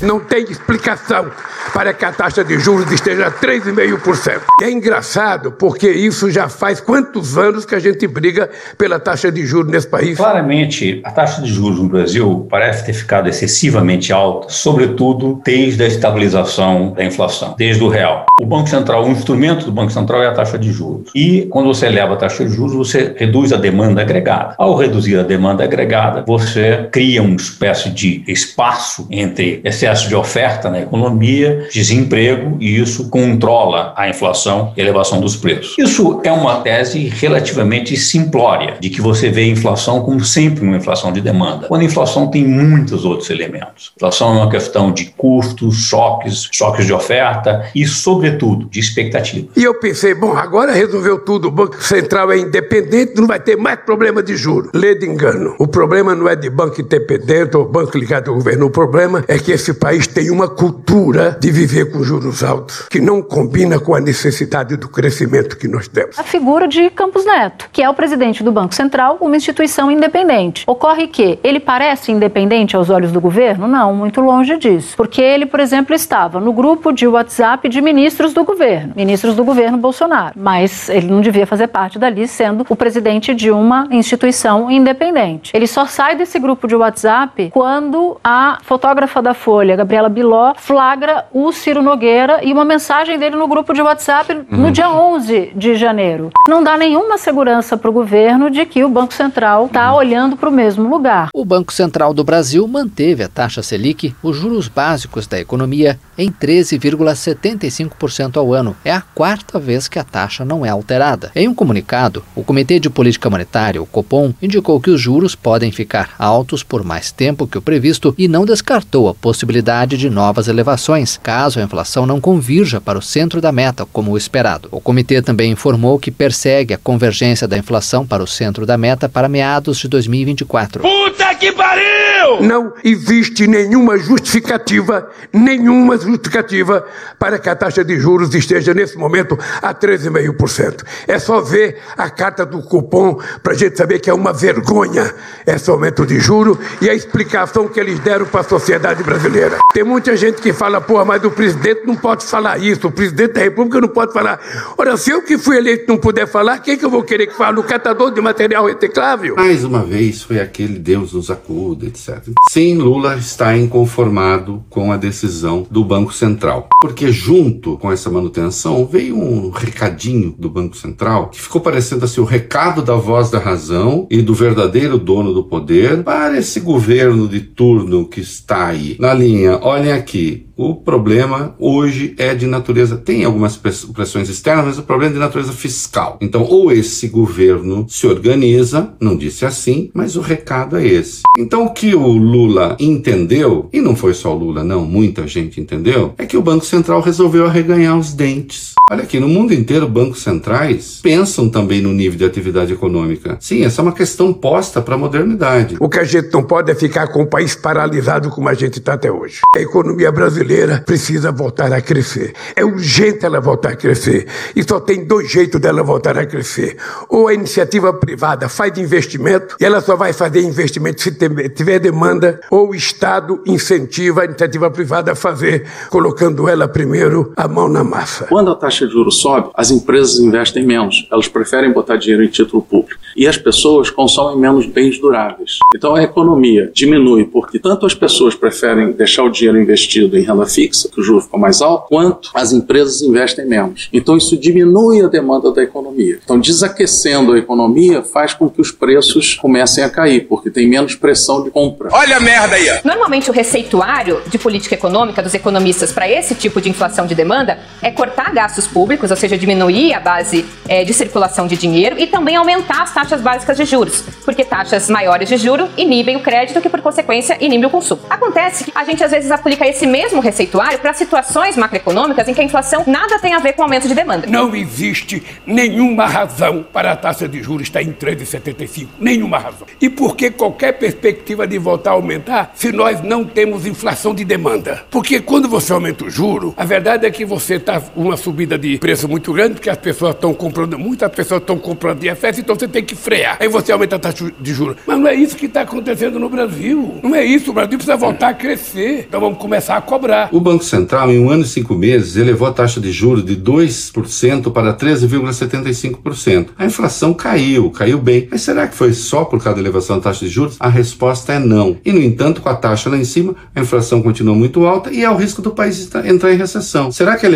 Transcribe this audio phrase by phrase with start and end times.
[0.00, 1.30] Não tem explicação
[1.72, 4.42] para que a taxa de juros esteja 3,5%.
[4.62, 9.46] É engraçado porque isso já faz quantos anos que a gente briga pela taxa de
[9.46, 10.18] juros nesse país?
[10.18, 15.86] Claramente, a taxa de juros no Brasil parece ter ficado excessivamente alta, sobretudo desde a
[15.86, 18.26] estabilização da inflação, desde o real.
[18.38, 21.10] O Banco Central, um instrumento do Banco Central é a taxa de juros.
[21.14, 24.54] E quando você eleva a taxa de juros, você reduz a demanda agregada.
[24.58, 30.70] Ao reduzir a demanda agregada, você cria uma espécie de espaço entre excesso de oferta
[30.70, 35.76] na economia, desemprego, e isso controla a inflação e a elevação dos preços.
[35.78, 40.76] Isso é uma tese relativamente simplória, de que você vê a inflação como sempre uma
[40.76, 43.92] inflação de demanda, quando a inflação tem muitos outros elementos.
[43.94, 49.48] A inflação é uma questão de custos, choques, choques de oferta e, sobretudo, de expectativa.
[49.56, 53.56] E eu pensei, bom, agora resolveu tudo, o Banco Central é independente, não vai ter
[53.56, 54.70] mais problema de juros.
[54.74, 55.54] Lê de engano.
[55.58, 59.38] O problema não é de banco independente ou banco ligado ao governo, o problema é
[59.38, 63.94] que esse país tem uma cultura de viver com juros altos, que não combina com
[63.94, 66.18] a necessidade do crescimento que nós temos.
[66.18, 70.64] A figura de Campos Neto, que é o presidente do Banco Central, uma instituição independente.
[70.66, 73.66] Ocorre que ele parece independente aos olhos do governo?
[73.66, 74.96] Não, muito longe disso.
[74.96, 79.44] Porque ele, por exemplo, estava no grupo de WhatsApp de ministros do governo, ministros do
[79.44, 80.34] governo Bolsonaro.
[80.36, 85.50] Mas ele não devia fazer parte dali, sendo o presidente de uma instituição independente.
[85.54, 91.24] Ele só sai desse grupo de WhatsApp quando a fotógrafa da Folha, Gabriela Biló, flagra
[91.32, 95.74] o Ciro Nogueira e uma mensagem dele no grupo de WhatsApp no dia 11 de
[95.74, 96.30] janeiro.
[96.48, 100.48] Não dá nenhuma segurança para o governo de que o Banco Central está olhando para
[100.48, 101.30] o mesmo lugar.
[101.34, 106.30] O Banco Central do Brasil manteve a taxa Selic, os juros básicos da economia, em
[106.30, 108.76] 13,75% ao ano.
[108.84, 111.32] É a quarta vez que a taxa não é alterada.
[111.34, 115.72] Em um comunicado, o Comitê de Política Monetária, o Copom, indicou que os juros podem
[115.72, 119.55] ficar altos por mais tempo que o previsto e não descartou a possibilidade
[119.96, 124.16] de novas elevações, caso a inflação não convirja para o centro da meta, como o
[124.16, 124.68] esperado.
[124.70, 129.08] O comitê também informou que persegue a convergência da inflação para o centro da meta
[129.08, 130.82] para meados de 2024.
[130.82, 132.40] Puta que pariu!
[132.40, 136.84] Não existe nenhuma justificativa, nenhuma justificativa
[137.18, 140.84] para que a taxa de juros esteja nesse momento a 13,5%.
[141.06, 145.14] É só ver a carta do cupom para a gente saber que é uma vergonha
[145.46, 149.58] esse aumento de juros e a explicação que eles deram para a sociedade brasileira.
[149.72, 153.34] Tem muita gente que fala, porra, mas o presidente não pode falar isso, o presidente
[153.34, 154.40] da República não pode falar.
[154.76, 157.34] Ora, se eu que fui eleito não puder falar, quem que eu vou querer que
[157.34, 157.58] fale?
[157.58, 159.36] O catador de material reciclável?
[159.36, 162.30] Mais uma vez foi aquele Deus nos acuda, etc.
[162.48, 168.86] Sim, Lula está inconformado com a decisão do Banco Central, porque junto com essa manutenção
[168.86, 173.38] veio um recadinho do Banco Central que ficou parecendo assim o recado da voz da
[173.38, 178.96] razão e do verdadeiro dono do poder para esse governo de turno que está aí.
[178.98, 184.78] Na linha, olhem aqui, o problema hoje é de natureza, tem algumas pressões externas, mas
[184.78, 186.16] o problema é de natureza fiscal.
[186.20, 191.22] Então, ou esse governo se organiza, não disse assim, mas o recado é esse.
[191.36, 195.60] Então, o que o Lula entendeu, e não foi só o Lula, não, muita gente
[195.60, 198.75] entendeu, é que o Banco Central resolveu arreganhar os dentes.
[198.88, 203.36] Olha aqui, no mundo inteiro, bancos centrais pensam também no nível de atividade econômica.
[203.40, 205.76] Sim, essa é uma questão posta para a modernidade.
[205.80, 208.78] O que a gente não pode é ficar com o país paralisado como a gente
[208.78, 209.40] está até hoje.
[209.56, 212.32] A economia brasileira precisa voltar a crescer.
[212.54, 214.28] É urgente ela voltar a crescer.
[214.54, 216.76] E só tem dois jeitos dela voltar a crescer.
[217.08, 222.40] Ou a iniciativa privada faz investimento, e ela só vai fazer investimento se tiver demanda,
[222.52, 227.82] ou o Estado incentiva a iniciativa privada a fazer, colocando ela primeiro a mão na
[227.82, 228.26] massa.
[228.26, 231.06] Quando a taxa de juros sobe, as empresas investem menos.
[231.10, 233.00] Elas preferem botar dinheiro em título público.
[233.16, 235.58] E as pessoas consomem menos bens duráveis.
[235.74, 240.46] Então a economia diminui porque tanto as pessoas preferem deixar o dinheiro investido em renda
[240.46, 243.88] fixa, que o juro ficou mais alto, quanto as empresas investem menos.
[243.92, 246.18] Então isso diminui a demanda da economia.
[246.22, 250.94] Então desaquecendo a economia faz com que os preços comecem a cair, porque tem menos
[250.94, 251.88] pressão de compra.
[251.92, 252.66] Olha a merda aí!
[252.84, 257.58] Normalmente o receituário de política econômica dos economistas para esse tipo de inflação de demanda
[257.82, 262.06] é cortar gastos públicos, ou seja, diminuir a base é, de circulação de dinheiro e
[262.06, 266.60] também aumentar as taxas básicas de juros, porque taxas maiores de juro inibem o crédito
[266.60, 268.02] que, por consequência, inibe o consumo.
[268.08, 272.40] Acontece que a gente às vezes aplica esse mesmo receituário para situações macroeconômicas em que
[272.40, 274.26] a inflação nada tem a ver com aumento de demanda.
[274.26, 278.88] Não existe nenhuma razão para a taxa de juros estar em 13,75.
[278.98, 279.66] Nenhuma razão.
[279.80, 284.24] E por que qualquer perspectiva de voltar a aumentar se nós não temos inflação de
[284.24, 284.84] demanda?
[284.90, 288.78] Porque quando você aumenta o juro, a verdade é que você está uma subida de
[288.78, 292.40] preço muito grande, porque as pessoas estão comprando muito, as pessoas estão comprando de excesso,
[292.40, 293.36] então você tem que frear.
[293.40, 294.76] Aí você aumenta a taxa de juros.
[294.86, 297.00] Mas não é isso que está acontecendo no Brasil.
[297.02, 297.50] Não é isso.
[297.50, 299.06] O Brasil precisa voltar a crescer.
[299.08, 300.28] Então vamos começar a cobrar.
[300.32, 303.36] O Banco Central, em um ano e cinco meses, elevou a taxa de juros de
[303.36, 306.48] 2% para 13,75%.
[306.58, 308.28] A inflação caiu, caiu bem.
[308.30, 310.56] Mas será que foi só por causa da elevação da taxa de juros?
[310.58, 311.76] A resposta é não.
[311.84, 315.04] E, no entanto, com a taxa lá em cima, a inflação continua muito alta e
[315.04, 316.90] há o risco do país entrar em recessão.
[316.90, 317.30] Será que a,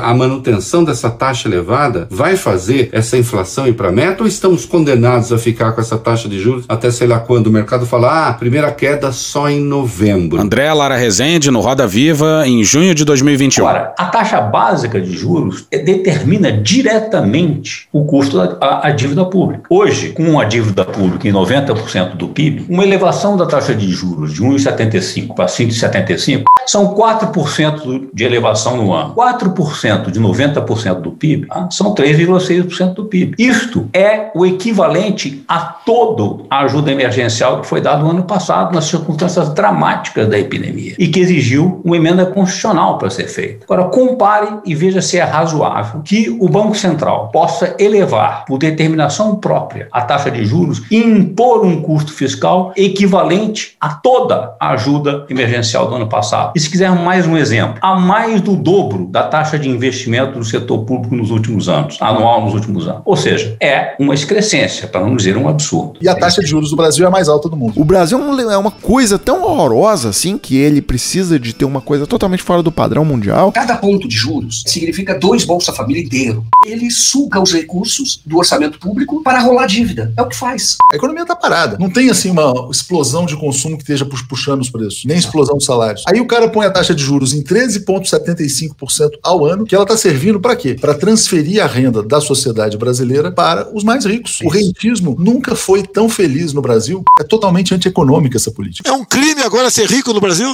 [0.00, 4.64] a manutenção dessa taxa elevada vai fazer essa inflação ir para a meta ou estamos
[4.64, 8.28] condenados a ficar com essa taxa de juros até sei lá quando o mercado fala,
[8.28, 10.40] ah, primeira queda só em novembro?
[10.40, 13.66] André Lara Rezende, no Roda Viva, em junho de 2021.
[13.66, 19.64] Agora, a taxa básica de juros determina diretamente o custo da dívida pública.
[19.70, 24.34] Hoje, com a dívida pública em 90% do PIB, uma elevação da taxa de juros
[24.34, 29.14] de 1,75 para 5,75 são 4% de elevação no ano.
[29.14, 33.34] 4% de 90% do PIB ah, são 3,6% do PIB.
[33.38, 38.74] Isto é o equivalente a toda a ajuda emergencial que foi dada no ano passado,
[38.74, 43.64] nas circunstâncias dramáticas da epidemia, e que exigiu uma emenda constitucional para ser feita.
[43.64, 49.36] Agora, compare e veja se é razoável que o Banco Central possa elevar, por determinação
[49.36, 55.26] própria, a taxa de juros e impor um custo fiscal equivalente a toda a ajuda
[55.28, 56.52] emergencial do ano passado.
[56.54, 60.44] E se quisermos mais um exemplo, a mais do dobro da taxa de investimento do
[60.44, 63.02] setor público nos últimos anos, anual nos últimos anos.
[63.04, 65.98] Ou seja, é uma excrescência, para não dizer um absurdo.
[66.00, 67.74] E a taxa de juros do Brasil é a mais alta do mundo.
[67.76, 72.06] O Brasil é uma coisa tão horrorosa assim que ele precisa de ter uma coisa
[72.06, 73.52] totalmente fora do padrão mundial.
[73.52, 76.44] Cada ponto de juros significa dois Bolsa Família inteiro.
[76.64, 80.12] Ele suga os recursos do orçamento público para rolar dívida.
[80.16, 80.76] É o que faz.
[80.92, 81.76] A economia está parada.
[81.78, 85.64] Não tem assim uma explosão de consumo que esteja puxando os preços, nem explosão de
[85.64, 86.02] salários.
[86.06, 89.96] Aí o cara põe a taxa de juros em 13,75% ao ano, que ela está
[89.96, 90.74] servindo para quê?
[90.74, 94.40] Para transferir a renda da sociedade brasileira para os mais ricos.
[94.42, 97.02] O rentismo nunca foi tão feliz no Brasil.
[97.18, 98.88] É totalmente antieconômica essa política.
[98.88, 100.48] É um crime agora ser rico no Brasil?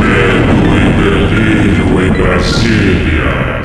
[0.00, 0.90] Medo e
[1.34, 3.62] delírio em Brasília.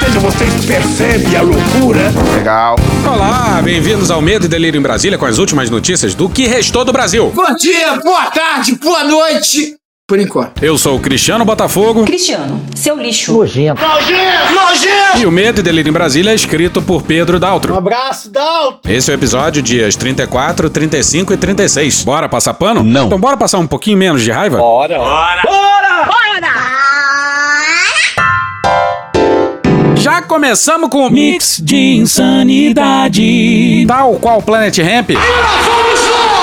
[0.00, 2.12] Veja, vocês percebem a loucura?
[2.36, 2.76] Legal.
[3.04, 6.84] Olá, bem-vindos ao Medo e Delírio em Brasília com as últimas notícias do que restou
[6.84, 7.32] do Brasil.
[7.34, 9.76] Bom dia, boa tarde, boa noite.
[10.08, 10.64] Por enquanto.
[10.64, 12.06] Eu sou o Cristiano Botafogo.
[12.06, 13.30] Cristiano, seu lixo.
[13.34, 13.78] Nojento.
[13.82, 14.54] Nojento!
[14.54, 15.18] Nojento!
[15.18, 17.74] E o Medo e Delírio em Brasília é escrito por Pedro Daltro.
[17.74, 18.90] Um abraço, Daltro!
[18.90, 22.04] Esse é o episódio dias 34, 35 e 36.
[22.04, 22.82] Bora passar pano?
[22.82, 23.04] Não.
[23.04, 24.56] Então bora passar um pouquinho menos de raiva?
[24.56, 24.96] Bora!
[24.96, 25.42] Bora!
[25.44, 26.06] Bora!
[26.06, 26.48] Bora!
[29.96, 33.84] Já começamos com o Mix de Insanidade.
[33.86, 35.10] Tal qual Planet Ramp.
[35.10, 36.37] E lá fomos nós!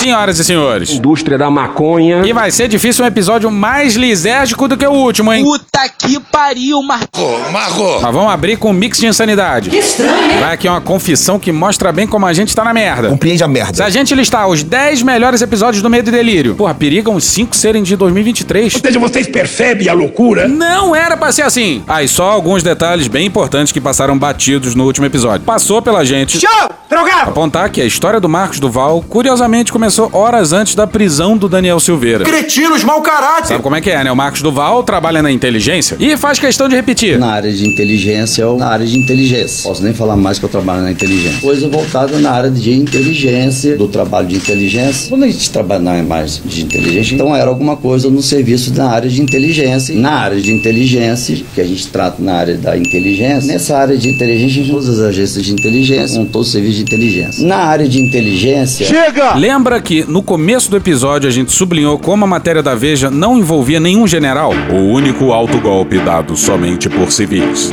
[0.00, 0.90] Senhoras e senhores.
[0.92, 2.22] Indústria da maconha.
[2.24, 5.44] E vai ser difícil um episódio mais lisérgico do que o último, hein?
[5.44, 7.20] Puta que pariu, Marco!
[7.52, 7.98] Marco!
[8.00, 9.68] Mas vamos abrir com um mix de insanidade.
[9.68, 10.38] Que estranho, hein?
[10.40, 13.10] Vai aqui uma confissão que mostra bem como a gente tá na merda.
[13.10, 13.84] Compreende a Se merda.
[13.84, 17.54] a gente listar os 10 melhores episódios do Medo e Delírio, porra, perigam os 5
[17.54, 18.74] serem de 2023.
[18.76, 20.48] Ou seja, vocês percebem a loucura?
[20.48, 21.84] Não era pra ser assim.
[21.86, 25.44] Aí só alguns detalhes bem importantes que passaram batidos no último episódio.
[25.44, 27.30] Passou pela gente Tchau, drogado!
[27.30, 31.80] apontar que a história do Marcos Duval, curiosamente, começou horas antes da prisão do Daniel
[31.80, 32.24] Silveira.
[32.24, 33.48] Cretinos, mau caráter!
[33.48, 34.10] Sabe como é que é, né?
[34.10, 37.18] O Marcos Duval trabalha na inteligência e faz questão de repetir.
[37.18, 39.62] Na área de inteligência ou na área de inteligência.
[39.62, 41.40] Posso nem falar mais que eu trabalho na inteligência.
[41.40, 45.08] Coisa voltada na área de inteligência, do trabalho de inteligência.
[45.08, 48.90] Quando a gente trabalha na mais de inteligência, então era alguma coisa no serviço da
[48.90, 49.94] área de inteligência.
[49.94, 54.08] Na área de inteligência, que a gente trata na área da inteligência, nessa área de
[54.08, 57.46] inteligência, todas as agências de inteligência, com todo o serviço de inteligência.
[57.46, 58.86] Na área de inteligência.
[58.86, 59.34] Chega!
[59.34, 63.36] Lembra que no começo do episódio a gente sublinhou como a matéria da Veja não
[63.36, 64.52] envolvia nenhum general?
[64.70, 67.70] O único autogolpe dado somente por civis.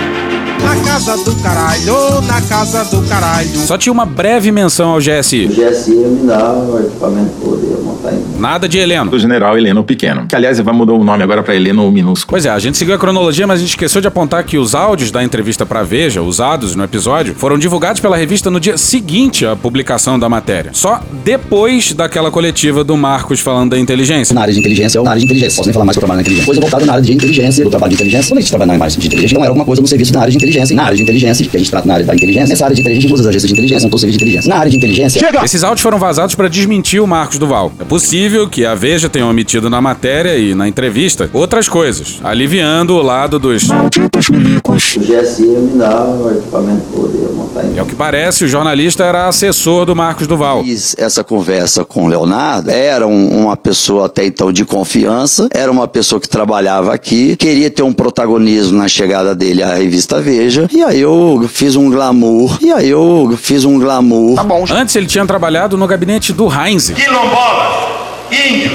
[0.63, 3.49] Na casa do caralho, na casa do caralho.
[3.49, 5.45] Só tinha uma breve menção ao GSI.
[5.45, 7.66] O GSI me dá o equipamento em
[8.39, 9.09] Nada de Heleno.
[9.09, 10.27] do general Heleno Pequeno.
[10.27, 12.29] Que, aliás, vai mudar o nome agora para Heleno Minúsculo.
[12.29, 14.75] Pois é, a gente seguiu a cronologia, mas a gente esqueceu de apontar que os
[14.75, 19.45] áudios da entrevista pra Veja, usados no episódio, foram divulgados pela revista no dia seguinte
[19.45, 20.71] à publicação da matéria.
[20.73, 24.33] Só depois daquela coletiva do Marcos falando da inteligência.
[24.33, 25.55] Na área de inteligência ou na área de inteligência.
[25.55, 26.45] Posso nem falar mais que eu trabalho na inteligência.
[26.45, 28.29] Coisa voltada na área de inteligência, do trabalho de inteligência.
[28.29, 30.19] Quando a gente trabalha na área de inteligência, então era alguma coisa no serviço da
[30.19, 30.75] área de inteligência.
[30.75, 32.81] Na área de inteligência, que a gente trata na área da inteligência, nessa área de
[32.81, 34.49] inteligência, usa as agências de inteligência, montou serviço de inteligência.
[34.49, 35.21] Na área de inteligência.
[35.43, 37.71] Esses áudios foram vazados para desmentir o Marcos Duval.
[37.79, 42.95] É possível que a Veja tenha omitido na matéria e na entrevista outras coisas, aliviando
[42.95, 43.63] o lado dos.
[43.69, 48.47] O GSI me dá o equipamento para poder montar em É o que parece, o
[48.47, 50.63] jornalista era assessor do Marcos Duval.
[50.63, 55.71] Fiz essa conversa com o Leonardo, era um- uma pessoa até então de confiança, era
[55.71, 60.67] uma pessoa que trabalhava aqui, queria ter um protagonismo na chegada dele à revista Veja,
[60.73, 64.35] e aí eu fiz um glamour, e aí eu fiz um glamour.
[64.35, 64.65] Tá bom.
[64.69, 66.89] Antes ele tinha trabalhado no gabinete do Heinz.
[66.89, 67.96] Quilombolas,
[68.31, 68.73] índios,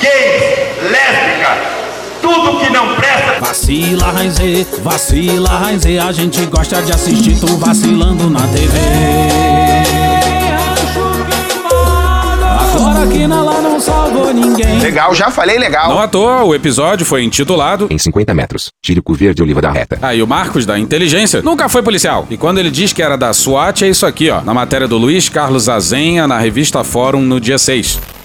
[0.00, 1.58] gays, lésbicas,
[2.20, 3.40] tudo que não presta.
[3.40, 8.78] Vacila, Raizê, vacila, Raizê, a gente gosta de assistir tu vacilando na TV.
[12.74, 14.80] Agora que na lá não salvou ninguém.
[14.80, 15.90] Legal, já falei legal.
[15.90, 19.70] Não à toa, o episódio foi intitulado Em 50 metros, tire o verde oliva da
[19.70, 19.98] reta.
[20.02, 22.26] Aí o Marcos da inteligência nunca foi policial.
[22.30, 24.40] E quando ele diz que era da SWAT, é isso aqui, ó.
[24.42, 28.21] Na matéria do Luiz Carlos Azenha, na revista Fórum, no dia 6.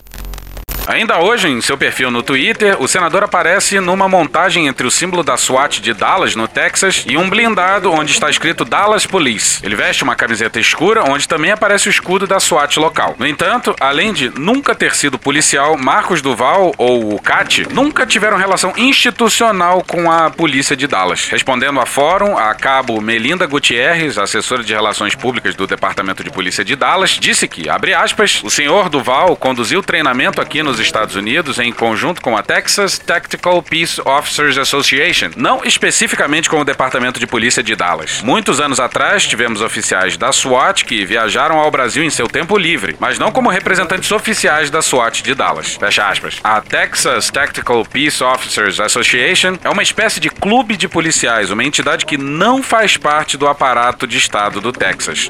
[0.88, 5.22] Ainda hoje, em seu perfil no Twitter, o senador aparece numa montagem entre o símbolo
[5.22, 9.60] da SWAT de Dallas, no Texas, e um blindado onde está escrito Dallas Police.
[9.65, 13.17] Ele veste uma camiseta escura, onde também aparece o escudo da SWAT local.
[13.20, 18.38] No entanto, além de nunca ter sido policial, Marcos Duval, ou o CAT, nunca tiveram
[18.38, 21.27] relação institucional com a polícia de Dallas.
[21.27, 26.63] Respondendo a fórum, a cabo Melinda Gutierrez, assessora de relações públicas do Departamento de Polícia
[26.63, 31.60] de Dallas, disse que, abre aspas, o senhor Duval conduziu treinamento aqui nos Estados Unidos
[31.60, 37.27] em conjunto com a Texas Tactical Peace Officers Association, não especificamente com o Departamento de
[37.27, 38.22] Polícia de Dallas.
[38.22, 42.96] Muitos anos atrás, tivemos oficiais da SWAT que viajaram ao Brasil em seu tempo livre,
[43.00, 45.75] mas não como representantes oficiais da SWAT de Dallas.
[45.75, 46.39] Fecha aspas.
[46.43, 52.05] A Texas Tactical Peace Officers Association é uma espécie de clube de policiais, uma entidade
[52.05, 55.29] que não faz parte do aparato de Estado do Texas.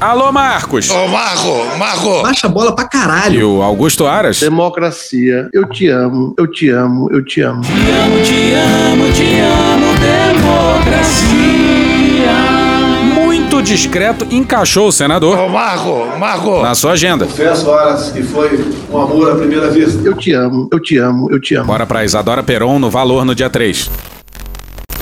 [0.00, 0.88] Alô, Marcos!
[0.90, 2.22] Ô, Marco, Marco!
[2.22, 3.40] Baixa a bola pra caralho.
[3.40, 4.38] E o Augusto Aras?
[4.38, 5.48] Democracia.
[5.52, 7.62] Eu te amo, eu te amo, eu te amo.
[7.62, 9.92] Te amo, te amo, te amo,
[10.38, 11.28] democracia.
[13.12, 16.62] Muito discreto, encaixou o senador Ô, Marco, Marco!
[16.62, 17.26] na sua agenda.
[17.26, 20.00] Confesso, horas que foi um amor à primeira vista.
[20.06, 21.66] Eu te amo, eu te amo, eu te amo.
[21.66, 23.90] Bora pra Isadora Peron no Valor no dia 3.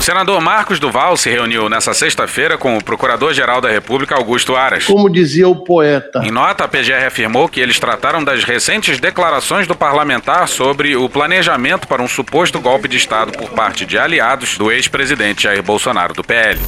[0.07, 4.85] Senador Marcos Duval se reuniu nessa sexta-feira com o Procurador-Geral da República, Augusto Aras.
[4.85, 6.21] Como dizia o poeta.
[6.25, 11.09] Em nota, a PGR afirmou que eles trataram das recentes declarações do parlamentar sobre o
[11.09, 16.15] planejamento para um suposto golpe de Estado por parte de aliados do ex-presidente Jair Bolsonaro,
[16.15, 16.61] do PL.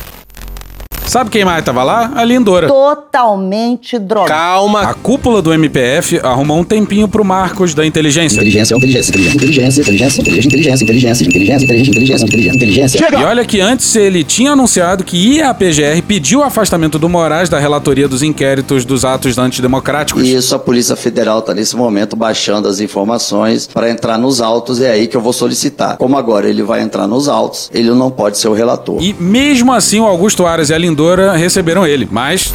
[1.09, 2.13] Sabe quem mais estava lá?
[2.15, 2.69] A Lindora.
[2.69, 4.29] Totalmente drogado.
[4.29, 4.83] Calma.
[4.83, 8.37] A cúpula do MPF arrumou um tempinho pro Marcos da inteligência.
[8.37, 13.09] Inteligência, inteligência, inteligência, inteligência, inteligência, inteligência, inteligência, inteligência, inteligência, inteligência, inteligência.
[13.11, 17.09] E olha que antes ele tinha anunciado que ia à PGR pedir o afastamento do
[17.09, 20.29] Moraes da relatoria dos inquéritos dos atos antidemocráticos.
[20.29, 24.91] Isso, a Polícia Federal está nesse momento baixando as informações para entrar nos autos, é
[24.91, 25.97] aí que eu vou solicitar.
[25.97, 29.03] Como agora ele vai entrar nos autos, ele não pode ser o relator.
[29.03, 30.98] E mesmo assim o Augusto Aras e a Lindora
[31.37, 32.55] receberam ele, mas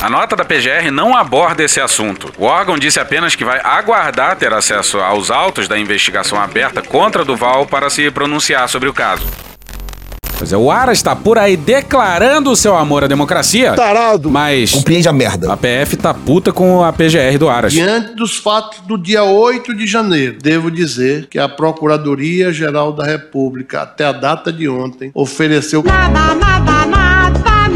[0.00, 2.30] a nota da PGR não aborda esse assunto.
[2.36, 7.24] O órgão disse apenas que vai aguardar ter acesso aos autos da investigação aberta contra
[7.24, 9.26] Duval para se pronunciar sobre o caso.
[10.36, 13.72] Pois é, o Aras está por aí declarando o seu amor à democracia.
[13.72, 14.30] Tarado.
[14.30, 14.72] Mas.
[14.72, 15.50] Compreende a merda.
[15.50, 17.72] A PF tá puta com a PGR do Aras.
[17.72, 23.82] Diante dos fatos do dia 8 de janeiro, devo dizer que a Procuradoria-Geral da República,
[23.82, 25.82] até a data de ontem, ofereceu.
[25.82, 27.03] Nada, nada, nada,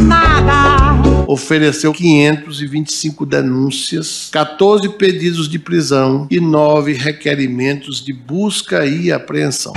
[0.00, 1.24] nada.
[1.26, 9.74] Ofereceu 525 denúncias, 14 pedidos de prisão e 9 requerimentos de busca e apreensão.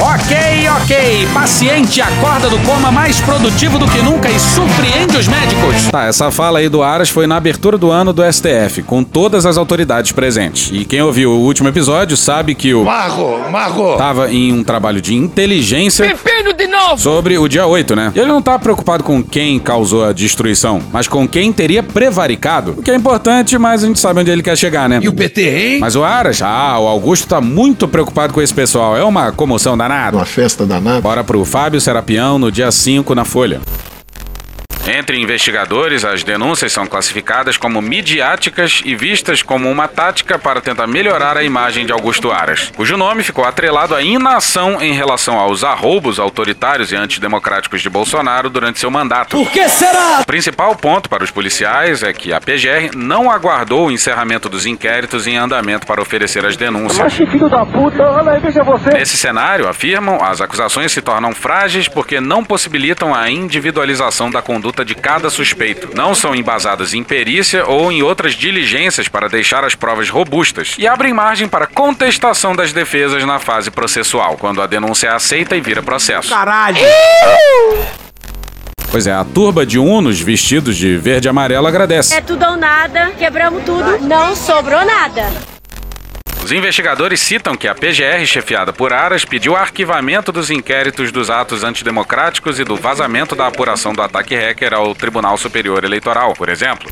[0.00, 0.36] Ok,
[0.80, 1.28] ok.
[1.34, 5.90] Paciente acorda do coma mais produtivo do que nunca e surpreende os médicos.
[5.90, 9.44] Tá, essa fala aí do Aras foi na abertura do ano do STF, com todas
[9.44, 10.70] as autoridades presentes.
[10.72, 13.96] E quem ouviu o último episódio sabe que o Marco, Marco!
[13.96, 16.98] tava em um trabalho de inteligência Pepino de novo!
[16.98, 18.12] sobre o dia 8, né?
[18.14, 22.74] E ele não tá preocupado com quem causou a destruição, mas com quem teria prevaricado.
[22.76, 25.00] O que é importante, mas a gente sabe onde ele quer chegar, né?
[25.02, 25.78] E o PT, hein?
[25.80, 28.96] Mas o Aras, ah, o Augusto tá muito preocupado com esse pessoal.
[28.96, 30.16] É uma comoção danada.
[30.16, 31.00] Uma festa danada.
[31.00, 33.60] Bora pro Fábio Serapião no dia 5 na Folha.
[34.88, 40.86] Entre investigadores, as denúncias são classificadas como midiáticas e vistas como uma tática para tentar
[40.86, 45.62] melhorar a imagem de Augusto Aras, cujo nome ficou atrelado à inação em relação aos
[45.62, 49.36] arroubos autoritários e antidemocráticos de Bolsonaro durante seu mandato.
[49.36, 50.20] Por que será?
[50.22, 54.64] O principal ponto para os policiais é que a PGR não aguardou o encerramento dos
[54.64, 56.98] inquéritos em andamento para oferecer as denúncias.
[56.98, 58.88] Mas que filho da puta, olha aí, veja você.
[58.88, 64.77] Nesse cenário, afirmam, as acusações se tornam frágeis porque não possibilitam a individualização da conduta
[64.84, 65.90] de cada suspeito.
[65.94, 70.86] Não são embasadas em perícia ou em outras diligências para deixar as provas robustas e
[70.86, 75.60] abrem margem para contestação das defesas na fase processual, quando a denúncia é aceita e
[75.60, 76.28] vira processo.
[76.30, 76.78] Caralho!
[78.90, 82.14] Pois é, a turba de unos vestidos de verde e amarelo agradece.
[82.14, 85.57] É tudo ou nada, quebramos tudo, não sobrou nada.
[86.48, 91.62] Os investigadores citam que a PGR, chefiada por Aras, pediu arquivamento dos inquéritos dos atos
[91.62, 96.90] antidemocráticos e do vazamento da apuração do ataque hacker ao Tribunal Superior Eleitoral, por exemplo.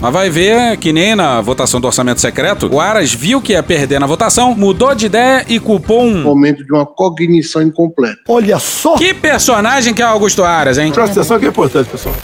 [0.00, 3.62] Mas vai ver que nem na votação do orçamento secreto, o Aras viu que ia
[3.62, 6.24] perder na votação, mudou de ideia e culpou um.
[6.24, 8.18] Momento de uma cognição incompleta.
[8.28, 8.96] Olha só!
[8.96, 10.90] Que personagem que é Augusto Aras, hein?
[10.90, 12.16] Presta atenção que é importante, pessoal.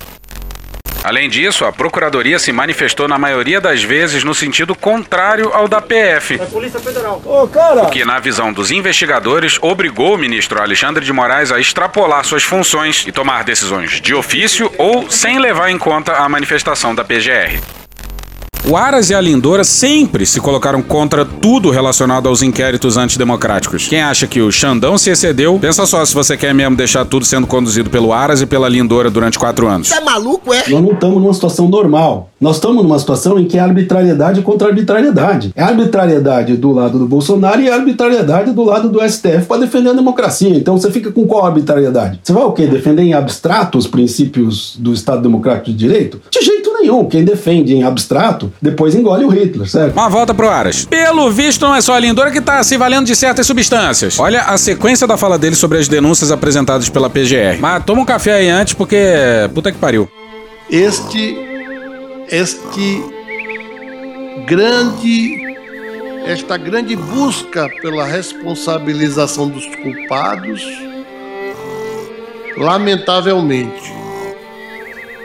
[1.03, 5.81] Além disso, a Procuradoria se manifestou na maioria das vezes no sentido contrário ao da
[5.81, 6.35] PF.
[6.35, 7.23] É Polícia Federal.
[7.25, 7.85] Ô, cara!
[7.85, 12.43] O que, na visão dos investigadores, obrigou o ministro Alexandre de Moraes a extrapolar suas
[12.43, 17.80] funções e tomar decisões de ofício ou sem levar em conta a manifestação da PGR.
[18.69, 23.89] O Aras e a Lindora sempre se colocaram contra tudo relacionado aos inquéritos antidemocráticos.
[23.89, 27.25] Quem acha que o Xandão se excedeu, pensa só se você quer mesmo deixar tudo
[27.25, 29.89] sendo conduzido pelo Aras e pela Lindora durante quatro anos.
[29.89, 30.69] Você é maluco, é?
[30.69, 32.31] Nós não estamos numa situação normal.
[32.39, 35.53] Nós estamos numa situação em que é arbitrariedade contra arbitrariedade.
[35.57, 39.95] É arbitrariedade do lado do Bolsonaro e arbitrariedade do lado do STF para defender a
[39.95, 40.51] democracia.
[40.51, 42.21] Então você fica com qual arbitrariedade?
[42.23, 42.67] Você vai o quê?
[42.67, 46.21] Defender em abstrato os princípios do Estado Democrático de Direito?
[46.31, 46.80] De jeito nenhum.
[47.11, 49.93] Quem defende em abstrato, depois engole o Hitler, certo?
[49.93, 50.85] Uma volta pro Aras.
[50.85, 54.19] Pelo visto, não é só a Lindora que tá se valendo de certas substâncias.
[54.19, 57.59] Olha a sequência da fala dele sobre as denúncias apresentadas pela PGR.
[57.61, 58.97] Mas toma um café aí antes, porque.
[59.55, 60.09] Puta que pariu.
[60.71, 61.37] Este,
[62.29, 63.03] este
[64.47, 65.57] grande,
[66.27, 70.63] esta grande busca pela responsabilização dos culpados,
[72.57, 73.93] lamentavelmente,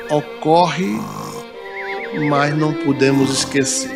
[0.09, 0.99] ocorre,
[2.19, 3.94] mas não podemos esquecer.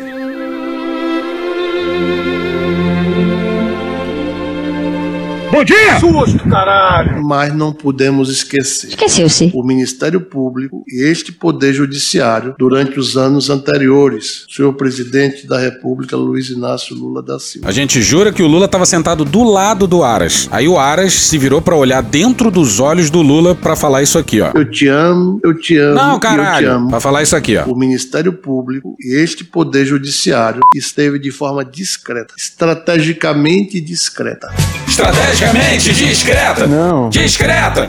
[5.50, 5.98] Bom dia!
[5.98, 7.24] Susto, caralho!
[7.24, 8.90] Mas não podemos esquecer.
[8.90, 9.50] Esqueceu-se.
[9.52, 14.46] O Ministério Público e este Poder Judiciário durante os anos anteriores.
[14.48, 17.68] Senhor Presidente da República, Luiz Inácio Lula da Silva.
[17.68, 20.48] A gente jura que o Lula tava sentado do lado do Aras.
[20.52, 24.18] Aí o Aras se virou pra olhar dentro dos olhos do Lula pra falar isso
[24.18, 24.52] aqui, ó.
[24.54, 25.94] Eu te amo, eu te amo.
[25.96, 26.70] Não, e eu te caralho.
[26.72, 26.88] amo.
[26.90, 27.64] Pra falar isso aqui, ó.
[27.64, 34.48] O Ministério Público e este Poder Judiciário esteve de forma discreta, estrategicamente discreta.
[35.40, 36.66] Estrategicamente discreta.
[36.66, 37.08] Não.
[37.08, 37.88] Discreta.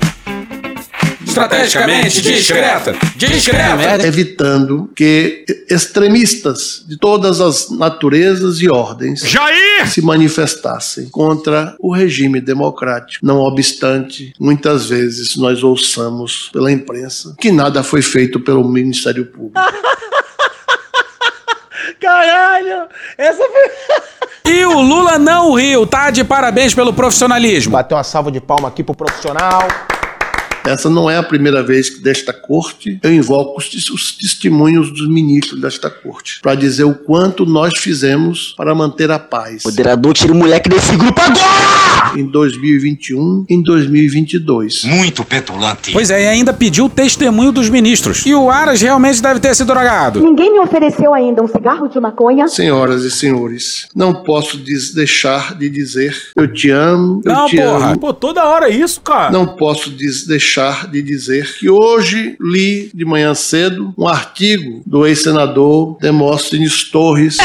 [1.27, 2.95] Estrategicamente discreta.
[3.17, 4.07] Discreta.
[4.07, 9.85] Evitando que extremistas de todas as naturezas e ordens Jair!
[9.85, 13.25] se manifestassem contra o regime democrático.
[13.25, 19.59] Não obstante, muitas vezes nós ouçamos pela imprensa que nada foi feito pelo Ministério Público.
[22.01, 22.87] Caralho!
[23.15, 24.51] Essa foi.
[24.51, 26.09] E o Lula não riu, tá?
[26.09, 27.73] De parabéns pelo profissionalismo.
[27.73, 29.67] Bateu uma salva de palma aqui pro profissional.
[30.65, 35.09] Essa não é a primeira vez que desta corte eu invoco os, os testemunhos dos
[35.09, 39.63] ministros desta corte para dizer o quanto nós fizemos para manter a paz.
[39.63, 42.00] Moderador, tira o moleque desse grupo agora!
[42.15, 44.83] Em 2021, em 2022.
[44.85, 45.91] Muito petulante.
[45.91, 48.25] Pois é, e ainda pediu o testemunho dos ministros.
[48.25, 50.19] E o Aras realmente deve ter se drogado.
[50.21, 52.47] Ninguém me ofereceu ainda um cigarro de maconha?
[52.47, 57.91] Senhoras e senhores, não posso deixar de dizer eu te amo, eu Não, te porra.
[57.91, 57.99] amo.
[57.99, 59.31] Pô, toda hora isso, cara.
[59.31, 59.89] Não posso
[60.27, 67.37] deixar de dizer que hoje li de manhã cedo um artigo do ex-senador Demóstenes Torres.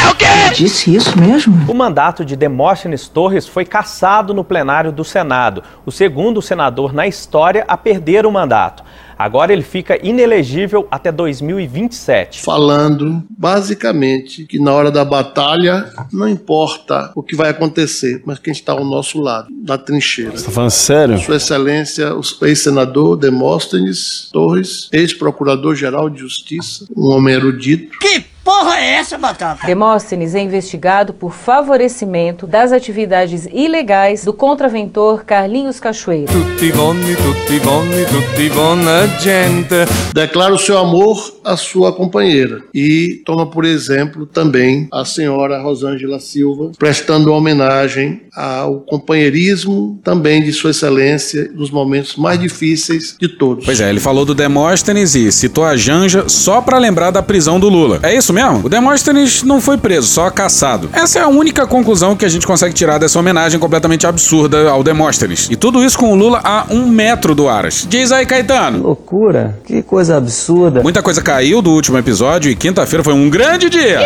[0.55, 1.55] Disse isso mesmo?
[1.71, 4.56] O mandato de Demóstenes Torres foi cassado no plenário
[4.93, 8.83] do Senado, o segundo senador na história a perder o mandato.
[9.19, 12.43] Agora ele fica inelegível até 2027.
[12.43, 18.53] falando basicamente que na hora da batalha não importa o que vai acontecer, mas quem
[18.53, 20.33] está ao nosso lado, na trincheira.
[20.33, 21.19] Tá falando sério?
[21.19, 27.99] Sua Excelência, o ex-senador Demóstenes Torres, ex-procurador-geral de Justiça, um homem erudito.
[27.99, 29.67] Que porra é essa, Batata?
[29.67, 36.33] Demóstenes é investigado por favorecimento das atividades ilegais do contraventor Carlinhos Cachoeira.
[36.33, 39.75] Tutti bonni, tutti bonni, tutti bona gente.
[40.15, 46.21] Declara o seu amor à sua companheira e toma por exemplo também a senhora Rosângela
[46.21, 53.65] Silva, prestando homenagem ao companheirismo também de sua excelência nos momentos mais difíceis de todos.
[53.65, 57.59] Pois é, ele falou do Demóstenes e citou a Janja só pra lembrar da prisão
[57.59, 57.99] do Lula.
[58.05, 58.67] É isso mesmo?
[58.67, 60.89] O Demóstenes não foi preso, só caçado.
[60.93, 64.83] Essa é a única conclusão que a gente consegue tirar dessa homenagem completamente absurda ao
[64.83, 65.49] Demóstenes.
[65.51, 67.87] E tudo isso com o Lula a um metro do Aras.
[67.89, 68.83] Diz aí, Caetano.
[68.83, 70.83] Loucura, que coisa absurda.
[70.83, 73.99] Muita coisa caiu do último episódio e quinta-feira foi um grande dia.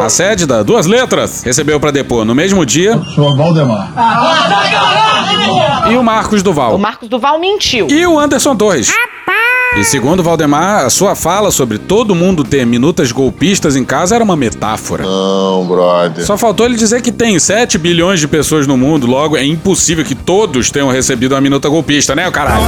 [0.00, 3.92] A sede da Duas Letras recebeu pra depor no mesmo dia Sou Valdemar.
[5.90, 6.76] e o Marcos Duval.
[6.76, 7.88] O Marcos Duval mentiu.
[7.90, 8.92] E o Anderson Torres.
[9.76, 14.24] E segundo Valdemar, a sua fala sobre todo mundo ter minutas golpistas em casa era
[14.24, 15.04] uma metáfora.
[15.04, 16.24] Não, brother.
[16.24, 20.04] Só faltou ele dizer que tem 7 bilhões de pessoas no mundo, logo é impossível
[20.04, 22.64] que todos tenham recebido a minuta golpista, né, o caralho?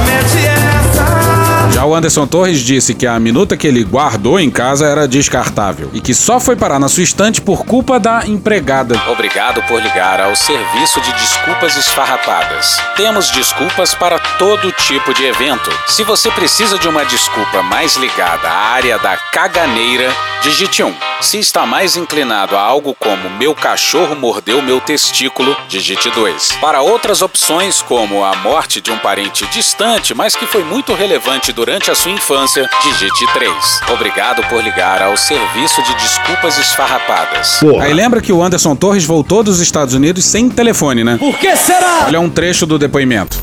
[1.73, 5.89] Já o Anderson Torres disse que a minuta que ele guardou em casa era descartável
[5.93, 9.01] e que só foi parar na sua estante por culpa da empregada.
[9.09, 12.77] Obrigado por ligar ao serviço de desculpas esfarrapadas.
[12.97, 15.69] Temos desculpas para todo tipo de evento.
[15.87, 20.93] Se você precisa de uma desculpa mais ligada à área da caganeira, digite 1.
[21.21, 26.53] Se está mais inclinado a algo como meu cachorro mordeu meu testículo, digite 2.
[26.59, 31.53] Para outras opções, como a morte de um parente distante, mas que foi muito relevante
[31.61, 33.53] durante a sua infância, digite 3.
[33.93, 37.59] Obrigado por ligar ao serviço de desculpas esfarrapadas.
[37.59, 37.83] Porra.
[37.85, 41.17] Aí lembra que o Anderson Torres voltou dos Estados Unidos sem telefone, né?
[41.19, 42.05] Por que será?
[42.07, 43.37] Olha um trecho do depoimento.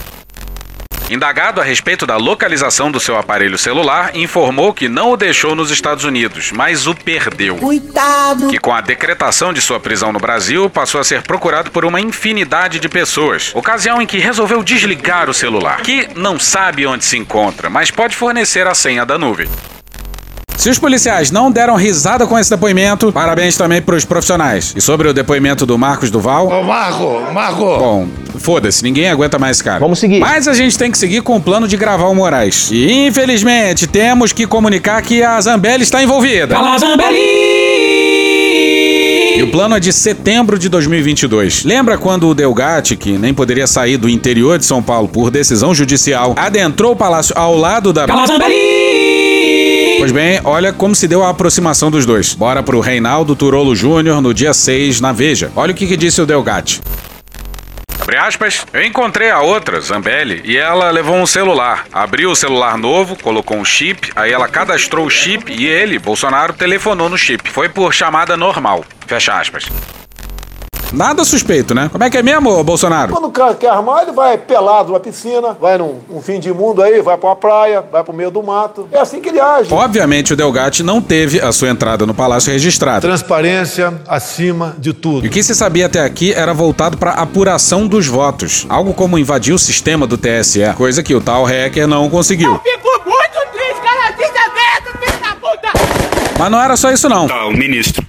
[1.11, 5.71] Indagado a respeito da localização do seu aparelho celular, informou que não o deixou nos
[5.71, 7.57] Estados Unidos, mas o perdeu.
[7.57, 8.49] Coitado.
[8.49, 12.01] Que com a decretação de sua prisão no Brasil, passou a ser procurado por uma
[12.01, 13.55] infinidade de pessoas.
[13.55, 18.15] Ocasião em que resolveu desligar o celular, que não sabe onde se encontra, mas pode
[18.15, 19.49] fornecer a senha da nuvem.
[20.59, 24.75] Se os policiais não deram risada com esse depoimento, parabéns também pros profissionais.
[24.75, 26.49] E sobre o depoimento do Marcos Duval?
[26.49, 27.65] Ô, Marco, Marco.
[27.65, 28.09] Bom,
[28.41, 29.79] foda-se, ninguém aguenta mais esse cara.
[29.79, 30.19] Vamos seguir.
[30.19, 32.71] Mas a gente tem que seguir com o plano de gravar o Moraes.
[32.73, 36.57] E infelizmente temos que comunicar que a Zambelli está envolvida.
[36.57, 37.19] Fala, Zambelli!
[39.37, 41.63] E o plano é de setembro de 2022.
[41.63, 45.73] Lembra quando o Delgatti, que nem poderia sair do interior de São Paulo por decisão
[45.73, 48.09] judicial, adentrou o palácio ao lado da.
[48.09, 48.98] Fala, Zambelli!
[50.09, 52.33] Pois bem, olha como se deu a aproximação dos dois.
[52.33, 55.53] Bora pro Reinaldo Turolo Júnior no dia 6 na Veja.
[55.55, 56.81] Olha o que, que disse o Delgatti.
[58.19, 61.85] Aspas, eu encontrei a outra, Zambelli, e ela levou um celular.
[61.93, 66.55] Abriu o celular novo, colocou um chip, aí ela cadastrou o chip e ele, Bolsonaro,
[66.55, 67.51] telefonou no chip.
[67.51, 68.87] Foi por chamada normal.
[69.07, 69.67] Fecha aspas.
[70.93, 71.89] Nada suspeito, né?
[71.93, 73.13] Como é que é mesmo, Bolsonaro?
[73.13, 76.53] Quando o cara quer armar, ele vai pelado na piscina, vai num um fim de
[76.53, 78.89] mundo aí, vai pra uma praia, vai pro meio do mato.
[78.91, 79.73] É assim que ele age.
[79.73, 83.01] Obviamente o Delgatti não teve a sua entrada no palácio registrada.
[83.01, 85.27] Transparência acima de tudo.
[85.27, 89.19] E o que se sabia até aqui era voltado para apuração dos votos, algo como
[89.19, 92.59] invadir o sistema do TSE, coisa que o tal hacker não conseguiu.
[92.65, 94.17] Fico muito triste, cara.
[94.17, 95.69] Filho da puta.
[96.39, 97.27] Mas não era só isso não.
[97.27, 98.05] Tá, o ministro.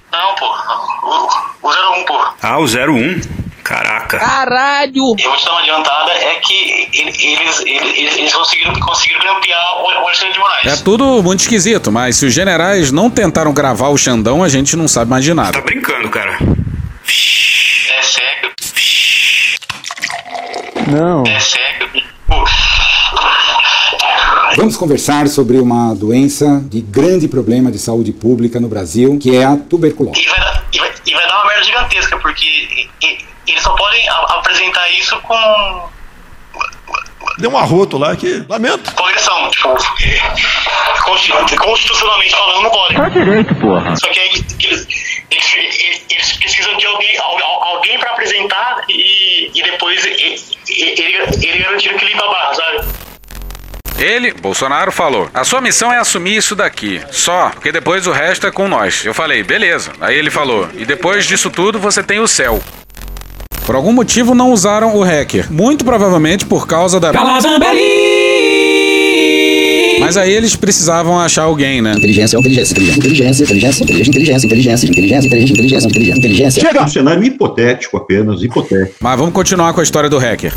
[1.62, 2.18] O, o 01, pô.
[2.42, 3.20] Ah, o 01?
[3.62, 4.18] Caraca.
[4.18, 5.14] Caralho.
[5.18, 9.60] Eu vou te dar uma adiantada, é que ele- eles, eles, eles conseguiram, conseguiram grampear
[9.78, 10.66] o o Alexandre de Moraes.
[10.66, 14.74] É tudo muito esquisito, mas se os generais não tentaram gravar o Xandão, a gente
[14.76, 15.52] não sabe mais de nada.
[15.52, 16.36] Tá brincando, cara.
[17.96, 18.50] É sério.
[20.88, 21.22] Não.
[21.26, 21.90] É sério.
[24.60, 29.42] Vamos conversar sobre uma doença de grande problema de saúde pública no Brasil, que é
[29.42, 30.20] a tuberculose.
[30.20, 32.86] E vai, dar- e, vai, e vai dar uma merda gigantesca, porque
[33.48, 35.88] eles só podem apresentar isso com,
[37.38, 38.44] Deu um arroto lá que.
[38.50, 38.92] Lamento.
[38.94, 39.48] com agressão.
[39.50, 39.68] Tipo,
[40.02, 42.94] é, consti- constitucionalmente falando, não pode.
[42.96, 43.96] Tá direito, porra.
[43.96, 44.86] Só que aí eles, eles,
[45.54, 50.10] eles- eles precisam de alguém, al- alguém pra apresentar e, e depois e-
[50.68, 52.99] e- ele, ele garantir que limpa a barra, sabe?
[54.00, 58.46] Ele, Bolsonaro, falou: a sua missão é assumir isso daqui, só, porque depois o resto
[58.46, 59.04] é com nós.
[59.04, 59.92] Eu falei: beleza.
[60.00, 62.62] Aí ele falou: e depois disso tudo você tem o céu.
[63.66, 65.52] Por algum motivo não usaram o hacker.
[65.52, 67.12] Muito provavelmente por causa da.
[67.12, 67.80] Fala, Zambelli!
[70.00, 71.92] Mas aí eles precisavam achar alguém, né?
[71.92, 72.98] Inteligência, inteligência, inteligência,
[73.44, 76.62] inteligência, inteligência, inteligência, inteligência, inteligência, inteligência, inteligência, inteligência, inteligência.
[76.62, 76.84] Chega!
[76.84, 78.96] Um cenário hipotético apenas, hipotético.
[78.98, 80.54] Mas vamos continuar com a história do hacker.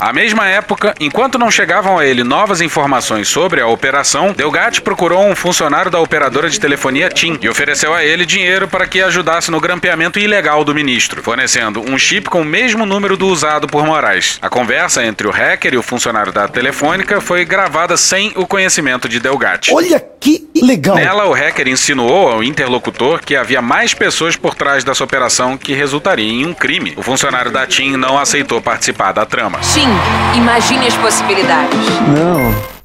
[0.00, 5.26] À mesma época, enquanto não chegavam a ele novas informações sobre a operação, Delgatti procurou
[5.26, 9.50] um funcionário da operadora de telefonia TIM e ofereceu a ele dinheiro para que ajudasse
[9.50, 13.84] no grampeamento ilegal do ministro, fornecendo um chip com o mesmo número do usado por
[13.84, 14.38] Moraes.
[14.40, 19.08] A conversa entre o hacker e o funcionário da telefônica foi gravada sem o conhecimento
[19.08, 19.74] de Delgatti.
[19.74, 20.94] Olha que legal!
[20.94, 25.72] Nela, o hacker insinuou ao interlocutor que havia mais pessoas por trás dessa operação que
[25.72, 26.94] resultaria em um crime.
[26.96, 29.60] O funcionário da TIM não aceitou participar da trama.
[29.60, 29.87] Sim,
[30.36, 31.78] imagine as possibilidades.
[32.16, 32.78] Não.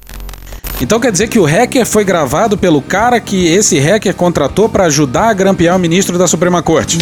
[0.80, 4.84] Então quer dizer que o hacker foi gravado pelo cara que esse hacker contratou para
[4.84, 6.98] ajudar a grampear o ministro da Suprema Corte?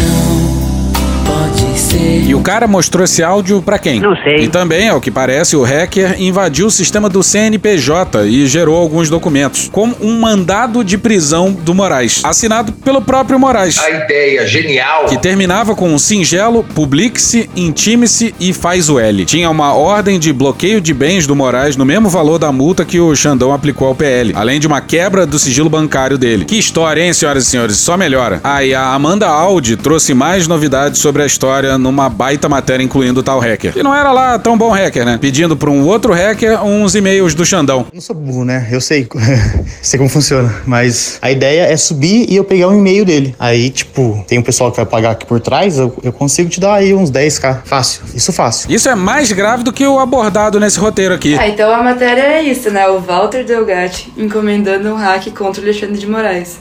[1.95, 4.01] E o cara mostrou esse áudio pra quem?
[4.01, 4.45] Não sei.
[4.45, 9.11] E também, ao que parece, o hacker invadiu o sistema do CNPJ e gerou alguns
[9.11, 13.79] documentos, como um mandado de prisão do Moraes, assinado pelo próprio Moraes.
[13.79, 15.07] A ideia genial.
[15.07, 19.25] Que terminava com um singelo, publique-se, intime-se e faz o L.
[19.25, 22.99] Tinha uma ordem de bloqueio de bens do Moraes no mesmo valor da multa que
[22.99, 26.45] o Xandão aplicou ao PL, além de uma quebra do sigilo bancário dele.
[26.45, 27.77] Que história, hein, senhoras e senhores?
[27.77, 28.41] Só melhora.
[28.43, 33.21] Ah, e a Amanda Audi trouxe mais novidades sobre a história numa baita matéria incluindo
[33.21, 33.73] o tal hacker.
[33.73, 35.19] Que não era lá tão bom hacker, né?
[35.21, 37.81] Pedindo pra um outro hacker uns e-mails do Xandão.
[37.81, 38.69] Eu não sou burro, né?
[38.71, 39.07] Eu sei,
[39.83, 40.55] sei como funciona.
[40.67, 43.35] Mas a ideia é subir e eu pegar um e-mail dele.
[43.39, 46.61] Aí, tipo, tem um pessoal que vai pagar aqui por trás, eu, eu consigo te
[46.61, 47.63] dar aí uns 10k.
[47.65, 48.03] Fácil.
[48.15, 48.73] Isso fácil.
[48.73, 51.37] Isso é mais grave do que o abordado nesse roteiro aqui.
[51.39, 52.87] Ah, então a matéria é isso, né?
[52.89, 56.61] O Walter Delgatti encomendando um hack contra o Alexandre de Moraes.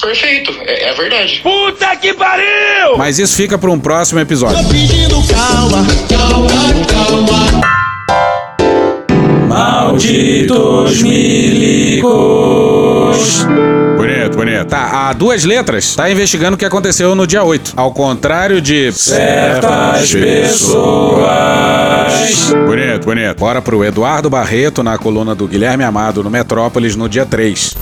[0.00, 1.40] Perfeito, é, é verdade.
[1.42, 2.96] Puta que pariu!
[2.96, 4.66] Mas isso fica para um próximo episódio.
[4.68, 6.50] pedindo calma, calma,
[6.86, 7.76] calma.
[9.48, 12.06] Malditos milicos.
[13.96, 14.66] Bonito, bonito.
[14.66, 17.72] Tá, a duas letras tá investigando o que aconteceu no dia 8.
[17.76, 21.26] Ao contrário de certas pessoas.
[22.66, 23.38] Bonito, bonito.
[23.38, 27.74] Bora pro Eduardo Barreto na coluna do Guilherme Amado no Metrópolis no dia 3.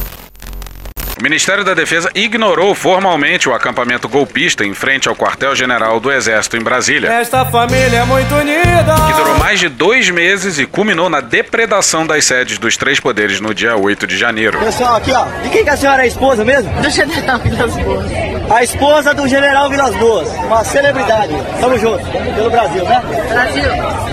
[1.25, 6.59] O Ministério da Defesa ignorou formalmente o acampamento golpista em frente ao quartel-general do Exército
[6.59, 7.11] em Brasília.
[7.11, 8.95] Esta família é muito unida.
[9.07, 13.41] que durou mais de dois meses e culminou na depredação das sedes dos três poderes
[13.41, 14.59] no dia 8 de janeiro.
[14.59, 15.25] Pessoal, aqui ó.
[15.43, 16.71] De quem que a senhora é a esposa mesmo?
[16.83, 18.07] Do general Vilas Boas.
[18.51, 20.29] A esposa do general Vilas Boas.
[20.29, 21.33] Uma celebridade.
[21.59, 22.05] Tamo junto.
[22.35, 23.03] Pelo Brasil, né?
[23.31, 24.04] Brasil.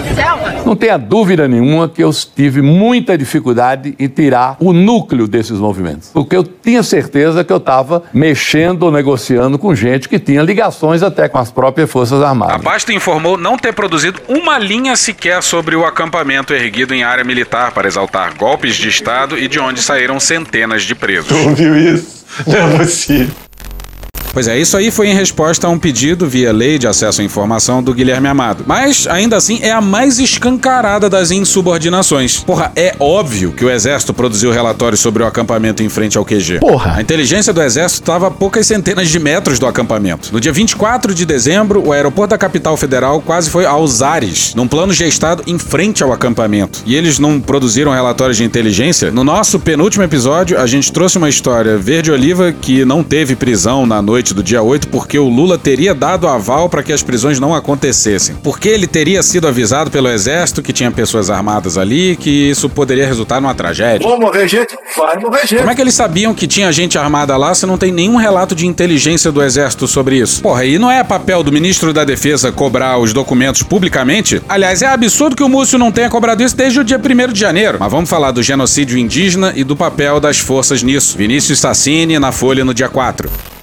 [0.65, 6.09] Não tenha dúvida nenhuma que eu tive muita dificuldade em tirar o núcleo desses movimentos.
[6.13, 11.03] Porque eu tinha certeza que eu estava mexendo ou negociando com gente que tinha ligações
[11.03, 12.61] até com as próprias Forças A Armadas.
[12.61, 17.71] pasta informou não ter produzido uma linha sequer sobre o acampamento erguido em área militar
[17.71, 21.31] para exaltar golpes de Estado e de onde saíram centenas de presos.
[21.31, 22.25] Ouviu isso?
[22.47, 23.35] Não é possível.
[24.33, 27.23] Pois é, isso aí foi em resposta a um pedido via lei de acesso à
[27.23, 28.63] informação do Guilherme Amado.
[28.65, 32.39] Mas, ainda assim, é a mais escancarada das insubordinações.
[32.39, 36.59] Porra, é óbvio que o Exército produziu relatório sobre o acampamento em frente ao QG.
[36.61, 36.95] Porra!
[36.95, 40.29] A inteligência do Exército estava a poucas centenas de metros do acampamento.
[40.31, 44.67] No dia 24 de dezembro, o aeroporto da capital federal quase foi aos ares, num
[44.67, 46.83] plano gestado em frente ao acampamento.
[46.85, 49.11] E eles não produziram relatórios de inteligência?
[49.11, 54.01] No nosso penúltimo episódio, a gente trouxe uma história verde-oliva que não teve prisão na
[54.01, 57.55] noite do dia 8 porque o Lula teria dado aval para que as prisões não
[57.55, 58.35] acontecessem.
[58.43, 63.07] Porque ele teria sido avisado pelo exército que tinha pessoas armadas ali, que isso poderia
[63.07, 64.07] resultar numa tragédia.
[64.07, 64.77] Vou morrer gente?
[64.95, 65.57] Vai morrer gente.
[65.57, 68.53] Como é que eles sabiam que tinha gente armada lá se não tem nenhum relato
[68.53, 70.41] de inteligência do exército sobre isso?
[70.41, 74.41] Porra, e não é papel do ministro da Defesa cobrar os documentos publicamente?
[74.47, 77.39] Aliás, é absurdo que o Múcio não tenha cobrado isso desde o dia 1 de
[77.39, 77.77] janeiro.
[77.79, 81.17] Mas vamos falar do genocídio indígena e do papel das forças nisso.
[81.17, 83.60] Vinícius Sassini na Folha no dia 4.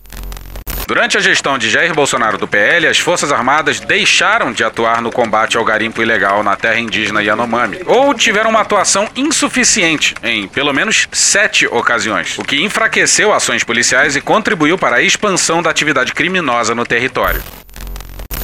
[0.88, 5.12] Durante a gestão de Jair Bolsonaro do PL, as Forças Armadas deixaram de atuar no
[5.12, 10.72] combate ao garimpo ilegal na terra indígena Yanomami, ou tiveram uma atuação insuficiente em pelo
[10.72, 16.14] menos sete ocasiões, o que enfraqueceu ações policiais e contribuiu para a expansão da atividade
[16.14, 17.42] criminosa no território.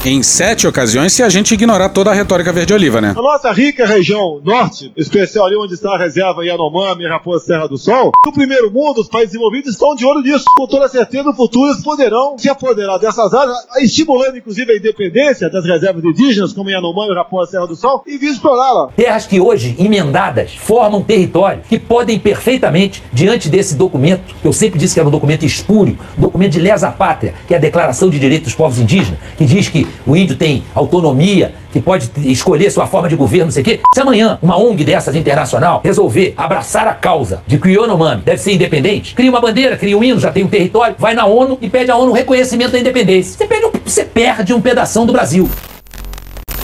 [0.07, 3.13] Em sete ocasiões, se a gente ignorar toda a retórica verde-oliva, né?
[3.15, 7.67] Na nossa rica região norte, especial ali onde está a reserva Yanomami e Raposa Serra
[7.67, 10.45] do Sol, no primeiro mundo, os países envolvidos estão de olho nisso.
[10.55, 15.49] Com toda certeza, no futuro eles poderão se apoderar dessas áreas, estimulando inclusive a independência
[15.49, 18.89] das reservas indígenas, como Yanomami e Raposa Serra do Sol, e vir explorá-la.
[18.95, 24.77] Terras que hoje, emendadas, formam território, que podem perfeitamente, diante desse documento, que eu sempre
[24.77, 28.07] disse que era um documento espúrio, um documento de lesa pátria, que é a Declaração
[28.07, 32.69] de Direitos dos Povos Indígenas, que diz que o índio tem autonomia, que pode escolher
[32.69, 33.79] sua forma de governo, não sei o quê.
[33.93, 38.37] Se amanhã uma ONG dessas internacional resolver abraçar a causa de que o Yanomami deve
[38.37, 41.57] ser independente, cria uma bandeira, cria um hino, já tem um território, vai na ONU
[41.61, 43.37] e pede à ONU reconhecimento da independência.
[43.37, 45.49] Você perde um, você perde um pedação do Brasil.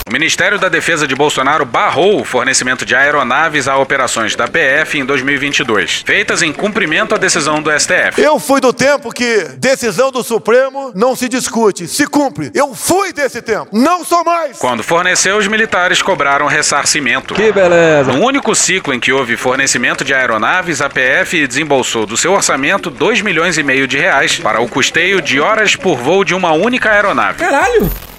[0.08, 4.98] O Ministério da Defesa de Bolsonaro barrou o fornecimento de aeronaves a operações da PF
[4.98, 8.20] em 2022, feitas em cumprimento à decisão do STF.
[8.20, 12.50] Eu fui do tempo que decisão do Supremo não se discute, se cumpre.
[12.52, 14.58] Eu fui desse tempo, não sou mais.
[14.58, 17.34] Quando forneceu, os militares cobraram ressarcimento.
[17.34, 18.12] Que beleza.
[18.12, 22.90] No único ciclo em que houve fornecimento de aeronaves, a PF desembolsou do seu orçamento
[22.90, 26.52] 2 milhões e meio de reais para o custeio de horas por voo de uma
[26.52, 27.38] única aeronave.
[27.38, 28.11] Caralho!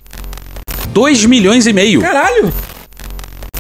[0.94, 2.02] 2 milhões e meio.
[2.02, 2.54] Caralho!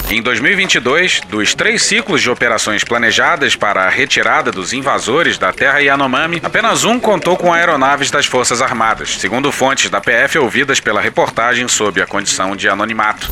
[0.07, 5.79] Em 2022, dos três ciclos de operações planejadas para a retirada dos invasores da terra
[5.79, 11.01] Yanomami, apenas um contou com aeronaves das Forças Armadas, segundo fontes da PF ouvidas pela
[11.01, 13.31] reportagem sob a condição de anonimato.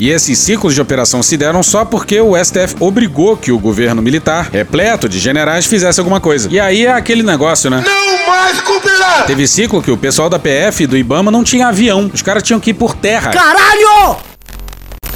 [0.00, 4.02] E esses ciclos de operação se deram só porque o STF obrigou que o governo
[4.02, 6.48] militar, repleto de generais, fizesse alguma coisa.
[6.50, 7.82] E aí é aquele negócio, né?
[7.84, 9.22] Não mais cumprirá!
[9.26, 12.10] Teve ciclo que o pessoal da PF e do Ibama não tinha avião.
[12.12, 13.30] Os caras tinham que ir por terra.
[13.30, 14.33] Caralho!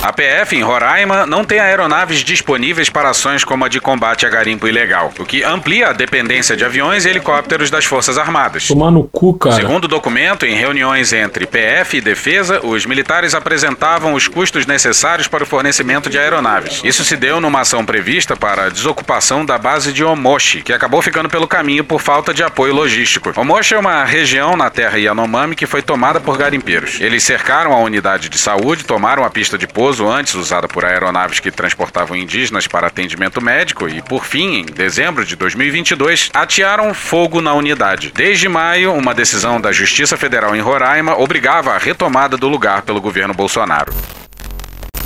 [0.00, 4.28] A PF em Roraima não tem aeronaves disponíveis para ações como a de combate a
[4.28, 8.68] garimpo ilegal, o que amplia a dependência de aviões e helicópteros das Forças Armadas.
[8.68, 9.56] Tomar no cu, cara.
[9.56, 15.26] Segundo o documento, em reuniões entre PF e Defesa, os militares apresentavam os custos necessários
[15.26, 16.80] para o fornecimento de aeronaves.
[16.84, 21.02] Isso se deu numa ação prevista para a desocupação da base de Omoshi, que acabou
[21.02, 23.32] ficando pelo caminho por falta de apoio logístico.
[23.36, 27.00] Omoshi é uma região na terra Yanomami que foi tomada por garimpeiros.
[27.00, 31.40] Eles cercaram a unidade de saúde, tomaram a pista de pouso antes usada por aeronaves
[31.40, 37.40] que transportavam indígenas para atendimento médico e, por fim, em dezembro de 2022, atearam fogo
[37.40, 38.12] na unidade.
[38.14, 43.00] Desde maio, uma decisão da Justiça Federal em Roraima obrigava a retomada do lugar pelo
[43.00, 43.92] governo Bolsonaro.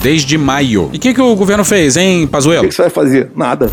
[0.01, 0.91] Desde maio.
[0.93, 2.65] E o que, que o governo fez, hein, Pazuello?
[2.65, 3.31] O que você vai fazer?
[3.37, 3.71] Nada.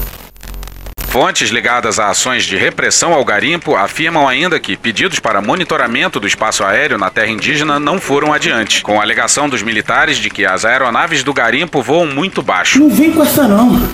[1.10, 6.28] Fontes ligadas a ações de repressão ao garimpo afirmam ainda que pedidos para monitoramento do
[6.28, 10.45] espaço aéreo na terra indígena não foram adiante, com a alegação dos militares de que
[10.45, 12.78] as aeronaves do garimpo voam muito baixo.
[12.78, 13.89] Não vem com essa não.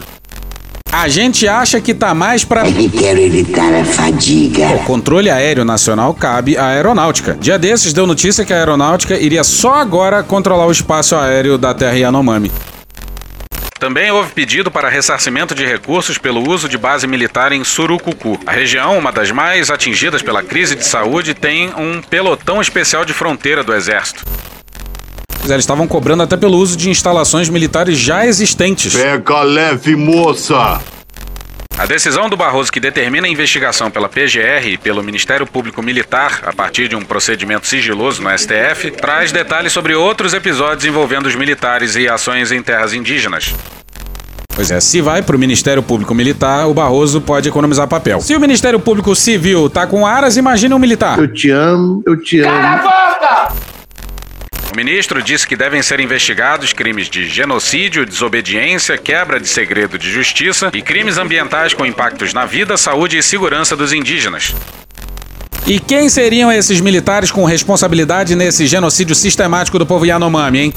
[0.91, 2.63] A gente acha que tá mais pra.
[2.63, 4.67] Quero evitar a fadiga.
[4.75, 7.37] O controle aéreo nacional cabe à aeronáutica.
[7.39, 11.73] Dia desses deu notícia que a aeronáutica iria só agora controlar o espaço aéreo da
[11.73, 12.51] terra Yanomami.
[13.85, 18.39] Também houve pedido para ressarcimento de recursos pelo uso de base militar em Surucucu.
[18.43, 23.13] A região, uma das mais atingidas pela crise de saúde, tem um pelotão especial de
[23.13, 24.25] fronteira do Exército.
[25.43, 28.95] Eles estavam cobrando até pelo uso de instalações militares já existentes.
[28.95, 30.81] Pega leve, moça!
[31.77, 36.39] A decisão do Barroso que determina a investigação pela PGR e pelo Ministério Público Militar,
[36.45, 41.35] a partir de um procedimento sigiloso no STF, traz detalhes sobre outros episódios envolvendo os
[41.35, 43.53] militares e ações em terras indígenas.
[44.55, 48.21] Pois é, se vai pro Ministério Público Militar, o Barroso pode economizar papel.
[48.21, 51.19] Se o Ministério Público Civil tá com aras, imagina um militar.
[51.19, 52.53] Eu te amo, eu te amo.
[52.53, 53.53] Cala a boca!
[53.53, 53.64] O
[54.75, 60.69] ministro disse que devem ser investigados crimes de genocídio, desobediência, quebra de segredo de justiça
[60.73, 64.53] e crimes ambientais com impactos na vida, saúde e segurança dos indígenas.
[65.65, 70.73] E quem seriam esses militares com responsabilidade nesse genocídio sistemático do povo Yanomami, hein?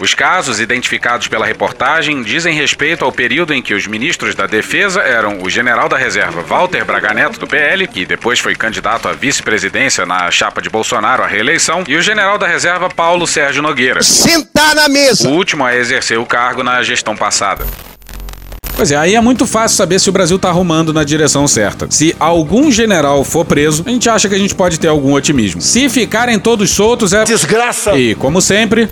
[0.00, 5.00] Os casos identificados pela reportagem dizem respeito ao período em que os ministros da Defesa
[5.00, 9.12] eram o general da reserva Walter Braga Neto, do PL, que depois foi candidato à
[9.12, 14.00] vice-presidência na chapa de Bolsonaro à reeleição, e o general da reserva Paulo Sérgio Nogueira.
[14.00, 15.28] Sentar na mesa!
[15.28, 17.66] O último a exercer o cargo na gestão passada.
[18.76, 21.88] Pois é, aí é muito fácil saber se o Brasil tá arrumando na direção certa.
[21.90, 25.60] Se algum general for preso, a gente acha que a gente pode ter algum otimismo.
[25.60, 27.24] Se ficarem todos soltos, é.
[27.24, 27.98] Desgraça!
[27.98, 28.88] E, como sempre,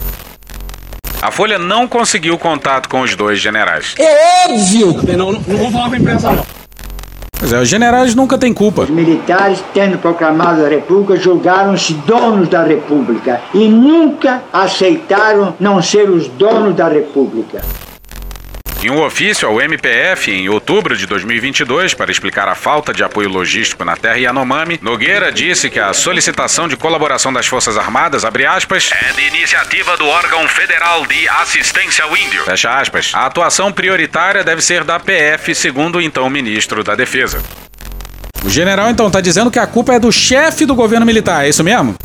[1.22, 3.94] a Folha não conseguiu contato com os dois generais.
[3.98, 5.16] É óbvio!
[5.16, 6.46] Não, não, não vou falar com a imprensa, não.
[7.38, 8.82] Pois é, os generais nunca têm culpa.
[8.82, 16.08] Os militares, tendo proclamado a República, julgaram-se donos da República e nunca aceitaram não ser
[16.08, 17.60] os donos da República.
[18.82, 23.28] Em um ofício ao MPF em outubro de 2022 para explicar a falta de apoio
[23.28, 28.90] logístico na terra Yanomami, Nogueira disse que a solicitação de colaboração das Forças Armadas, aspas,
[28.92, 32.44] é de iniciativa do órgão federal de assistência ao índio.
[32.44, 33.12] Fecha aspas.
[33.14, 37.42] A atuação prioritária deve ser da PF, segundo o então ministro da Defesa.
[38.44, 41.48] O general então está dizendo que a culpa é do chefe do governo militar, é
[41.48, 41.96] isso mesmo?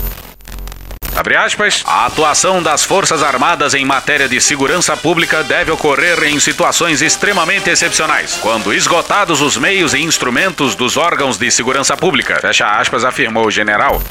[1.43, 1.83] Aspas.
[1.85, 7.69] A atuação das Forças Armadas em matéria de segurança pública deve ocorrer em situações extremamente
[7.69, 12.39] excepcionais, quando esgotados os meios e instrumentos dos órgãos de segurança pública.
[12.39, 14.01] Fecha aspas, afirmou o general.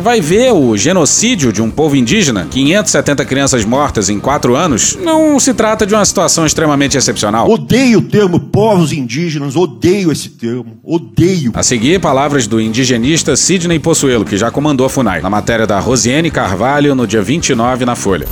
[0.00, 5.38] Vai ver o genocídio de um povo indígena, 570 crianças mortas em quatro anos, não
[5.38, 7.48] se trata de uma situação extremamente excepcional.
[7.48, 11.52] Odeio o termo povos indígenas, odeio esse termo, odeio.
[11.54, 15.78] A seguir, palavras do indigenista Sidney Possuelo, que já comandou a FUNAI, na matéria da
[15.78, 18.26] Rosiane Carvalho no dia 29 na Folha.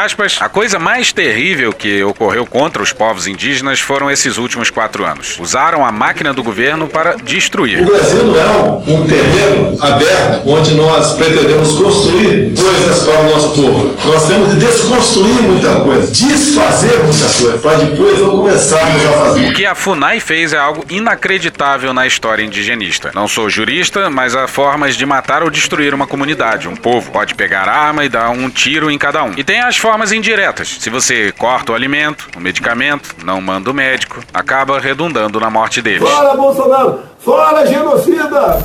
[0.00, 5.04] Aspas, a coisa mais terrível que ocorreu contra os povos indígenas foram esses últimos quatro
[5.04, 5.38] anos.
[5.38, 7.82] Usaram a máquina do governo para destruir.
[7.82, 13.54] O Brasil não é um terreno aberto onde nós pretendemos construir coisas para o nosso
[13.54, 13.96] povo.
[14.04, 19.48] Nós temos de desconstruir muita coisa, desfazer muita coisa, para depois não começarmos a fazer.
[19.48, 23.10] O que a FUNAI fez é algo inacreditável na história indigenista.
[23.14, 27.10] Não sou jurista, mas há formas de matar ou destruir uma comunidade, um povo.
[27.10, 29.32] Pode pegar arma e dar um tiro em cada um.
[29.36, 30.78] E tem a as formas indiretas.
[30.80, 35.80] Se você corta o alimento, o medicamento, não manda o médico, acaba redundando na morte
[35.80, 36.08] deles.
[36.08, 36.98] Fora Bolsonaro!
[37.20, 38.64] Fora genocida!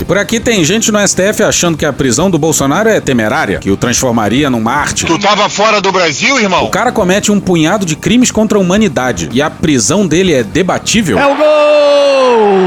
[0.00, 3.58] E por aqui tem gente no STF achando que a prisão do Bolsonaro é temerária,
[3.58, 5.04] que o transformaria num Marte.
[5.04, 6.66] Tu tava fora do Brasil, irmão?
[6.66, 10.44] O cara comete um punhado de crimes contra a humanidade e a prisão dele é
[10.44, 11.18] debatível.
[11.18, 12.07] É o gol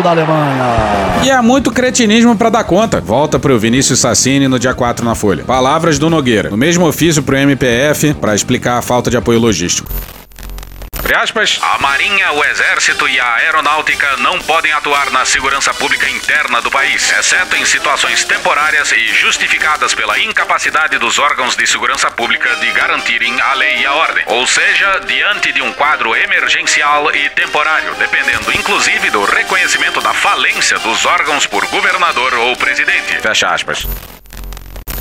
[0.03, 1.21] da Alemanha!
[1.23, 2.99] E há muito cretinismo para dar conta.
[3.01, 5.43] Volta pro Vinícius Sassini no dia 4 na Folha.
[5.43, 6.49] Palavras do Nogueira.
[6.49, 9.89] No mesmo ofício pro MPF para explicar a falta de apoio logístico.
[11.21, 11.59] Aspas.
[11.61, 16.71] A Marinha, o Exército e a Aeronáutica não podem atuar na segurança pública interna do
[16.71, 22.71] país, exceto em situações temporárias e justificadas pela incapacidade dos órgãos de segurança pública de
[22.71, 24.23] garantirem a lei e a ordem.
[24.27, 30.79] Ou seja, diante de um quadro emergencial e temporário, dependendo inclusive do reconhecimento da falência
[30.79, 33.19] dos órgãos por governador ou presidente.
[33.21, 33.85] Fecha aspas.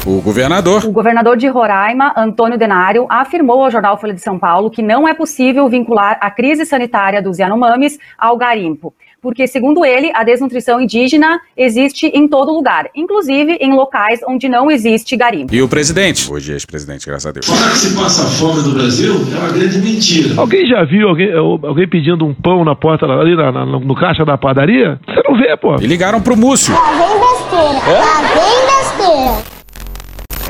[0.07, 0.85] O governador.
[0.87, 5.07] O governador de Roraima, Antônio Denário, afirmou ao jornal Folha de São Paulo que não
[5.07, 8.95] é possível vincular a crise sanitária dos Yanomamis ao garimpo.
[9.21, 14.71] Porque, segundo ele, a desnutrição indígena existe em todo lugar, inclusive em locais onde não
[14.71, 15.55] existe garimpo.
[15.55, 16.33] E o presidente?
[16.33, 17.47] Hoje ex-presidente, graças a Deus.
[17.47, 20.41] Falar que se passa fome no Brasil é uma grande mentira.
[20.41, 24.25] Alguém já viu alguém, alguém pedindo um pão na porta ali na, na, no caixa
[24.25, 24.99] da padaria?
[25.07, 25.77] Você não vê, pô.
[25.77, 26.73] E ligaram pro Múcio.
[26.73, 29.50] Lá vem besteira, lá vem besteira.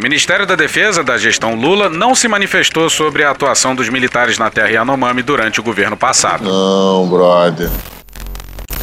[0.00, 4.38] O Ministério da Defesa da gestão Lula não se manifestou sobre a atuação dos militares
[4.38, 6.42] na terra Yanomami durante o governo passado.
[6.42, 7.68] Não, brother.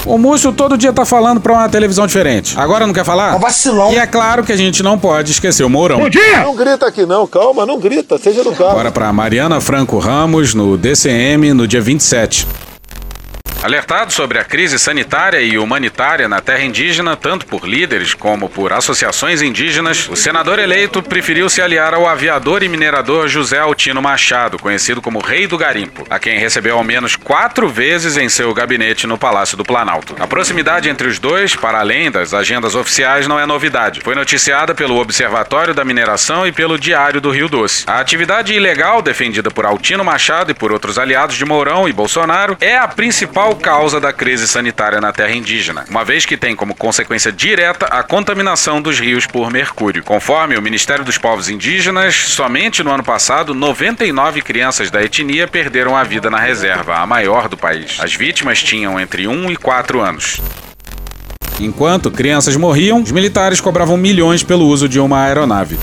[0.05, 2.53] O Múcio todo dia tá falando pra uma televisão diferente.
[2.55, 3.36] Agora não quer falar?
[3.36, 3.91] Um vacilão.
[3.91, 6.01] E é claro que a gente não pode esquecer o Mourão.
[6.01, 6.43] Bom dia!
[6.43, 8.76] Não grita aqui não, calma, não grita, seja educado.
[8.76, 12.45] Bora pra Mariana Franco Ramos no DCM no dia 27.
[13.64, 18.72] Alertado sobre a crise sanitária e humanitária na terra indígena, tanto por líderes como por
[18.72, 24.60] associações indígenas, o senador eleito preferiu se aliar ao aviador e minerador José Altino Machado,
[24.60, 29.08] conhecido como Rei do Garimpo, a quem recebeu ao menos quatro vezes em seu gabinete
[29.08, 30.16] no Palácio do Planalto.
[30.20, 34.01] A proximidade entre os dois, para além das agendas oficiais, não é novidade.
[34.01, 37.86] Foi noticiada pelo Observatório da Mineração e pelo Diário do Rio Doce.
[37.88, 42.55] A atividade ilegal defendida por Altino Machado e por outros aliados de Mourão e Bolsonaro
[42.62, 46.75] é a principal causa da crise sanitária na terra indígena, uma vez que tem como
[46.75, 50.03] consequência direta a contaminação dos rios por mercúrio.
[50.03, 55.95] Conforme o Ministério dos Povos Indígenas, somente no ano passado, 99 crianças da etnia perderam
[55.95, 57.97] a vida na reserva, a maior do país.
[57.99, 60.41] As vítimas tinham entre 1 e 4 anos.
[61.59, 65.77] Enquanto crianças morriam, os militares cobravam milhões pelo uso de uma aeronave.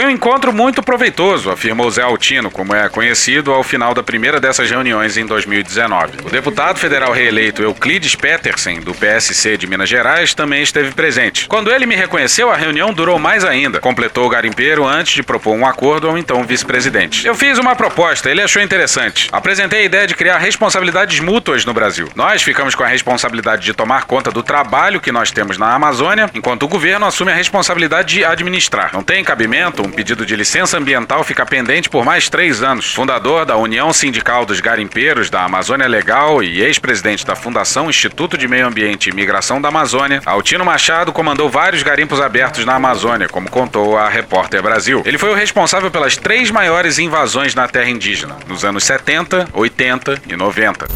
[0.00, 4.40] Foi um encontro muito proveitoso, afirmou Zé Altino, como é conhecido ao final da primeira
[4.40, 6.20] dessas reuniões em 2019.
[6.24, 11.46] O deputado federal reeleito Euclides Petersen, do PSC de Minas Gerais, também esteve presente.
[11.46, 13.78] Quando ele me reconheceu, a reunião durou mais ainda.
[13.78, 17.26] Completou o garimpeiro antes de propor um acordo ao então vice-presidente.
[17.26, 19.28] Eu fiz uma proposta, ele achou interessante.
[19.30, 22.08] Apresentei a ideia de criar responsabilidades mútuas no Brasil.
[22.14, 26.30] Nós ficamos com a responsabilidade de tomar conta do trabalho que nós temos na Amazônia,
[26.32, 28.94] enquanto o governo assume a responsabilidade de administrar.
[28.94, 32.94] Não tem cabimento um pedido de licença ambiental fica pendente por mais três anos.
[32.94, 38.48] Fundador da União Sindical dos Garimpeiros da Amazônia Legal e ex-presidente da Fundação Instituto de
[38.48, 43.50] Meio Ambiente e Migração da Amazônia, Altino Machado comandou vários garimpos abertos na Amazônia, como
[43.50, 45.02] contou a Repórter Brasil.
[45.04, 50.22] Ele foi o responsável pelas três maiores invasões na terra indígena, nos anos 70, 80
[50.28, 50.86] e 90.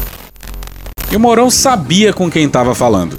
[1.11, 3.17] E o Mourão sabia com quem estava falando.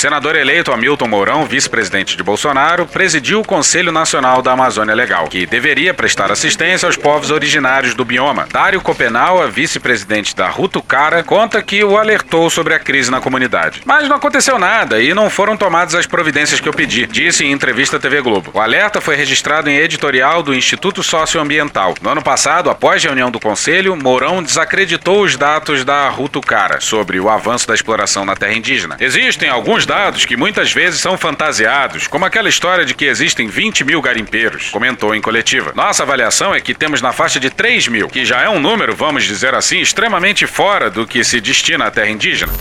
[0.00, 5.44] Senador eleito Hamilton Mourão, vice-presidente de Bolsonaro, presidiu o Conselho Nacional da Amazônia Legal, que
[5.44, 8.48] deveria prestar assistência aos povos originários do bioma.
[8.50, 13.82] Dário Copenau, vice-presidente da Rutucara, conta que o alertou sobre a crise na comunidade.
[13.84, 17.52] Mas não aconteceu nada e não foram tomadas as providências que eu pedi, disse em
[17.52, 18.52] entrevista à TV Globo.
[18.54, 21.94] O alerta foi registrado em editorial do Instituto Socioambiental.
[22.00, 27.28] No ano passado, após reunião do Conselho, Mourão desacreditou os dados da Rutucara sobre o
[27.28, 28.96] avanço da exploração na terra indígena.
[28.98, 33.82] Existem alguns dados que muitas vezes são fantasiados, como aquela história de que existem 20
[33.82, 35.72] mil garimpeiros, comentou em coletiva.
[35.74, 38.94] Nossa avaliação é que temos na faixa de 3 mil, que já é um número,
[38.94, 42.52] vamos dizer assim, extremamente fora do que se destina à terra indígena.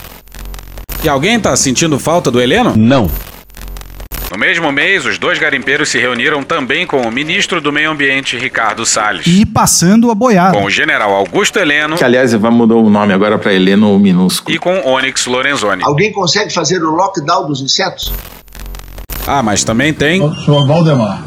[1.03, 2.73] E alguém tá sentindo falta do Heleno?
[2.75, 3.11] Não.
[4.31, 8.37] No mesmo mês, os dois garimpeiros se reuniram também com o ministro do Meio Ambiente,
[8.37, 9.25] Ricardo Salles.
[9.25, 10.55] E passando a boiada.
[10.55, 11.95] Com o general Augusto Heleno.
[11.97, 14.55] Que, aliás, vai mudar o nome agora para Heleno Minúsculo.
[14.55, 15.83] E com Onyx Lorenzoni.
[15.83, 18.13] Alguém consegue fazer o lockdown dos insetos?
[19.25, 20.19] Ah, mas também tem.
[20.45, 21.23] Senhor Valdemar.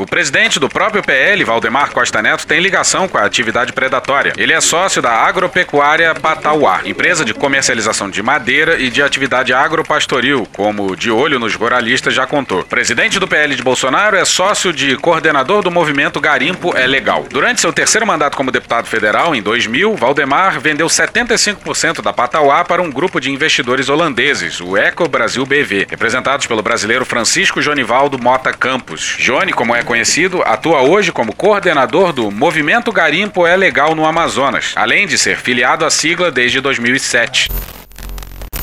[0.00, 4.32] O presidente do próprio PL, Valdemar Costa Neto, tem ligação com a atividade predatória.
[4.38, 10.48] Ele é sócio da Agropecuária Patauá, empresa de comercialização de madeira e de atividade agropastoril,
[10.54, 12.60] como de olho nos ruralistas já contou.
[12.60, 17.26] O presidente do PL de Bolsonaro é sócio de coordenador do movimento Garimpo é Legal.
[17.28, 22.80] Durante seu terceiro mandato como deputado federal, em 2000, Valdemar vendeu 75% da Patauá para
[22.80, 28.50] um grupo de investidores holandeses, o Eco Brasil BV, representados pelo brasileiro Francisco Jonivaldo Mota
[28.50, 29.16] Campos.
[29.18, 34.72] Joni, como é conhecido, atua hoje como coordenador do Movimento Garimpo é Legal no Amazonas,
[34.76, 37.50] além de ser filiado à sigla desde 2007.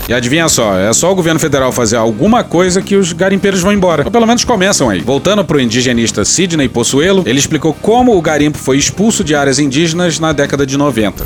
[0.07, 3.73] E adivinha só, é só o governo federal fazer alguma coisa que os garimpeiros vão
[3.73, 4.05] embora.
[4.05, 5.01] Ou pelo menos começam aí.
[5.01, 10.19] Voltando pro indigenista Sidney Possuelo, ele explicou como o garimpo foi expulso de áreas indígenas
[10.19, 11.25] na década de 90.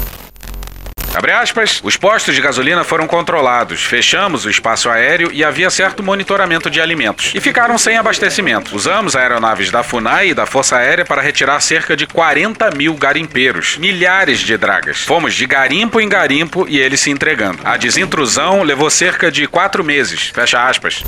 [1.41, 6.69] Aspas, os postos de gasolina foram controlados, fechamos o espaço aéreo e havia certo monitoramento
[6.69, 7.31] de alimentos.
[7.33, 8.75] E ficaram sem abastecimento.
[8.75, 13.77] Usamos aeronaves da FUNAI e da Força Aérea para retirar cerca de 40 mil garimpeiros,
[13.77, 15.01] milhares de dragas.
[15.01, 17.59] Fomos de garimpo em garimpo e eles se entregando.
[17.63, 20.31] A desintrusão levou cerca de quatro meses.
[20.33, 21.03] Fecha aspas.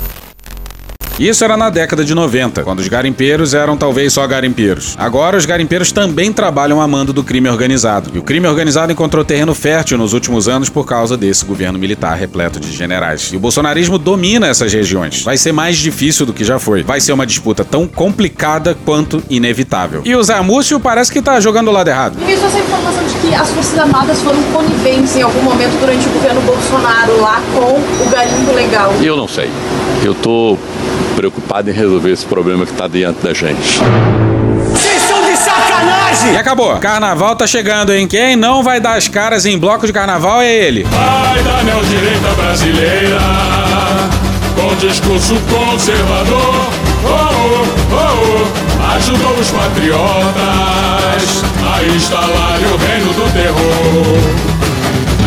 [1.18, 4.96] Isso era na década de 90, quando os garimpeiros eram talvez só garimpeiros.
[4.98, 8.10] Agora, os garimpeiros também trabalham a mando do crime organizado.
[8.12, 12.16] E o crime organizado encontrou terreno fértil nos últimos anos por causa desse governo militar
[12.16, 13.30] repleto de generais.
[13.32, 15.22] E o bolsonarismo domina essas regiões.
[15.22, 16.82] Vai ser mais difícil do que já foi.
[16.82, 20.02] Vai ser uma disputa tão complicada quanto inevitável.
[20.04, 22.18] E o Zé Múcio parece que tá jogando o lado errado.
[22.20, 26.08] E mesmo essa informação de que as Forças Armadas foram coniventes em algum momento durante
[26.08, 28.92] o governo Bolsonaro lá com o garimpo legal.
[29.00, 29.48] Eu não sei.
[30.02, 30.58] Eu tô
[31.14, 33.80] preocupado em resolver esse problema que está diante da gente.
[34.70, 36.32] Vocês são de sacanagem!
[36.34, 36.76] E acabou.
[36.78, 38.06] Carnaval tá chegando, hein?
[38.06, 40.84] Quem não vai dar as caras em bloco de carnaval é ele.
[40.84, 43.18] Vai da neodireita brasileira
[44.54, 46.70] com discurso conservador.
[47.06, 54.20] Oh, oh, oh, ajudou os patriotas a instalarem o reino do terror.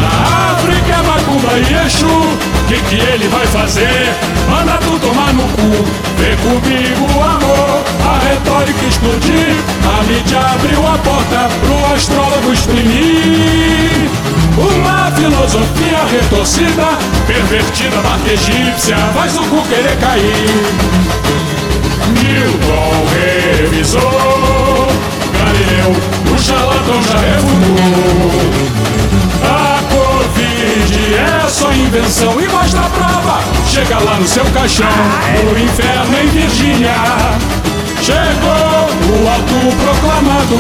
[0.02, 4.14] Na África Macumba e Exu, que que ele vai fazer?
[4.50, 5.86] Manda tu tomar no cu,
[6.18, 9.56] vem comigo amor, a retórica explodir,
[9.88, 14.10] a mídia abriu a porta pro astrólogo exprimir.
[14.58, 20.48] Uma filosofia retorcida, pervertida, marca egípcia, faz o cu querer cair.
[22.20, 23.06] Milton
[23.62, 24.88] revisou,
[25.40, 25.96] Galileu,
[26.34, 28.77] o charlatão já refutou.
[31.48, 33.40] É só invenção e mostra a prova.
[33.66, 34.86] Chega lá no seu caixão,
[35.46, 36.92] no inferno em Virgínia.
[38.02, 40.58] Chegou o autoproclamado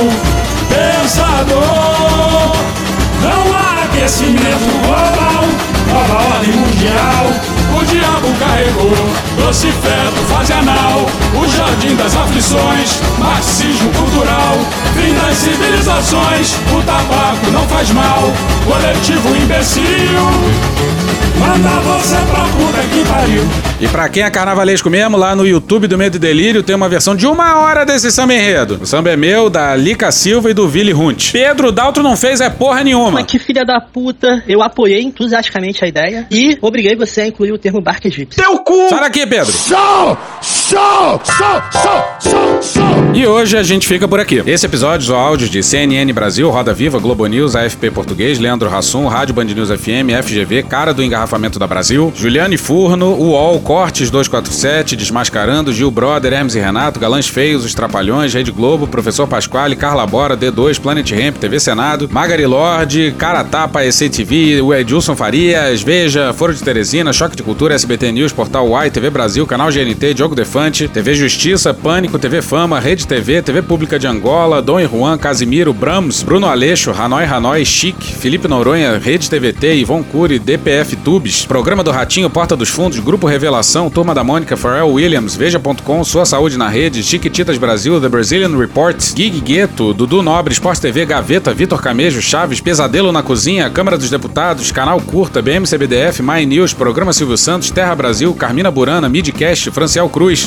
[0.69, 2.55] pensador.
[3.21, 5.43] Não há aquecimento global,
[5.91, 7.56] nova ordem mundial.
[7.75, 8.91] O diabo carregou
[9.37, 11.05] doce feto, fase anal.
[11.35, 14.57] O jardim das aflições, marxismo cultural.
[14.93, 18.31] Fim das civilizações, o tabaco não faz mal.
[18.65, 19.83] Coletivo imbecil,
[21.39, 23.43] manda você pra puta que pariu.
[23.79, 26.89] E pra quem é carnavalesco mesmo, lá no YouTube do Medo e Delírio tem uma
[26.89, 28.79] versão de uma hora desse samba enredo.
[28.81, 31.31] O samba é meu, da Lica Silva e do Vili Hunt.
[31.31, 33.11] Pedro Daltro não fez é porra nenhuma.
[33.11, 37.51] Mas que filha da puta, eu apoiei entusiasticamente a ideia e obriguei você a incluir
[37.51, 38.41] o termo barca egípcia.
[38.43, 38.87] Teu cu!
[38.89, 39.51] Sai daqui, Pedro!
[39.51, 40.17] Show!
[40.69, 41.21] Show!
[41.23, 41.61] Show!
[41.71, 42.03] Show!
[42.19, 42.61] Show!
[42.61, 42.97] Show!
[43.13, 44.43] E hoje a gente fica por aqui.
[44.45, 49.07] Esse episódio, o áudio de CNN Brasil, Roda Viva, Globo News, AFP Português, Leandro Hassum,
[49.07, 54.97] Rádio Band News FM, FGV, Cara do Engarrafamento da Brasil, Juliane Furno, UOL, Cortes 247,
[54.97, 60.05] Desmascarando, Gil Brother, Hermes e Renato, Galãs Feios, Os Trapalhões, Rede Globo, Professor Pasquale, Carla
[60.05, 66.53] Bora, D2, Planet Ramp, TV Senado, Magari Lorde, Cara Tapa, ECTV, Edilson Farias, Veja, Foro
[66.53, 70.56] de Teresina, Choque de Cultura, SBT News, Portal Uai, TV Brasil, Canal GNT, Diogo Defante,
[70.89, 75.71] TV Justiça, Pânico, TV Fama, Rede TV, TV Pública de Angola, Dom e Juan, Casimiro,
[75.71, 81.83] Brahms, Bruno Aleixo, Hanoi Hanoi, Chique, Felipe Noronha, Rede TVT, Ivon Cury, DPF Tubes, Programa
[81.83, 86.57] do Ratinho, Porta dos Fundos, Grupo Revelação, Turma da Mônica, Pharrell Williams, Veja.com, Sua Saúde
[86.57, 91.79] na Rede, Chiquititas Brasil, The Brazilian Reports, Gig Gueto, Dudu Nobre, Esporte TV, Gaveta, Vitor
[91.79, 97.37] Camejo, Chaves, Pesadelo na Cozinha, Câmara dos Deputados, Canal Curta, BMCBDF, My News, Programa Silvio
[97.37, 100.46] Santos, Terra Brasil, Carmina Burana, Midcast, Franciel Cruz,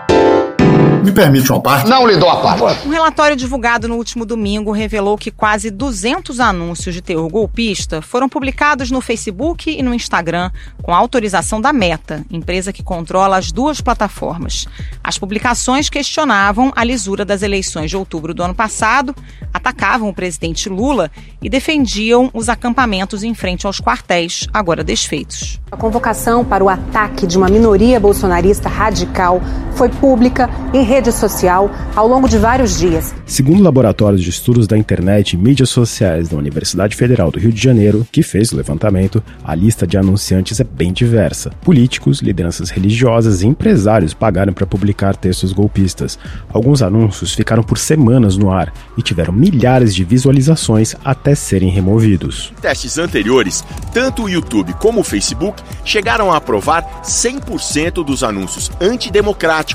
[1.03, 1.89] Me permite uma parte?
[1.89, 2.87] Não lhe dou a parte.
[2.87, 8.29] Um relatório divulgado no último domingo revelou que quase 200 anúncios de teor golpista foram
[8.29, 10.51] publicados no Facebook e no Instagram
[10.83, 14.67] com autorização da Meta, empresa que controla as duas plataformas.
[15.03, 19.15] As publicações questionavam a lisura das eleições de outubro do ano passado,
[19.51, 21.09] atacavam o presidente Lula
[21.41, 25.59] e defendiam os acampamentos em frente aos quartéis, agora desfeitos.
[25.71, 29.41] A convocação para o ataque de uma minoria bolsonarista radical
[29.81, 33.15] foi pública em rede social ao longo de vários dias.
[33.25, 37.51] Segundo o Laboratório de Estudos da Internet e Mídias Sociais da Universidade Federal do Rio
[37.51, 41.49] de Janeiro, que fez o levantamento, a lista de anunciantes é bem diversa.
[41.63, 46.19] Políticos, lideranças religiosas e empresários pagaram para publicar textos golpistas.
[46.53, 52.53] Alguns anúncios ficaram por semanas no ar e tiveram milhares de visualizações até serem removidos.
[52.55, 58.69] Em testes anteriores, tanto o YouTube como o Facebook chegaram a aprovar 100% dos anúncios
[58.79, 59.70] antidemocráticos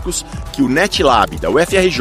[0.53, 2.01] que o NetLab da UFRJ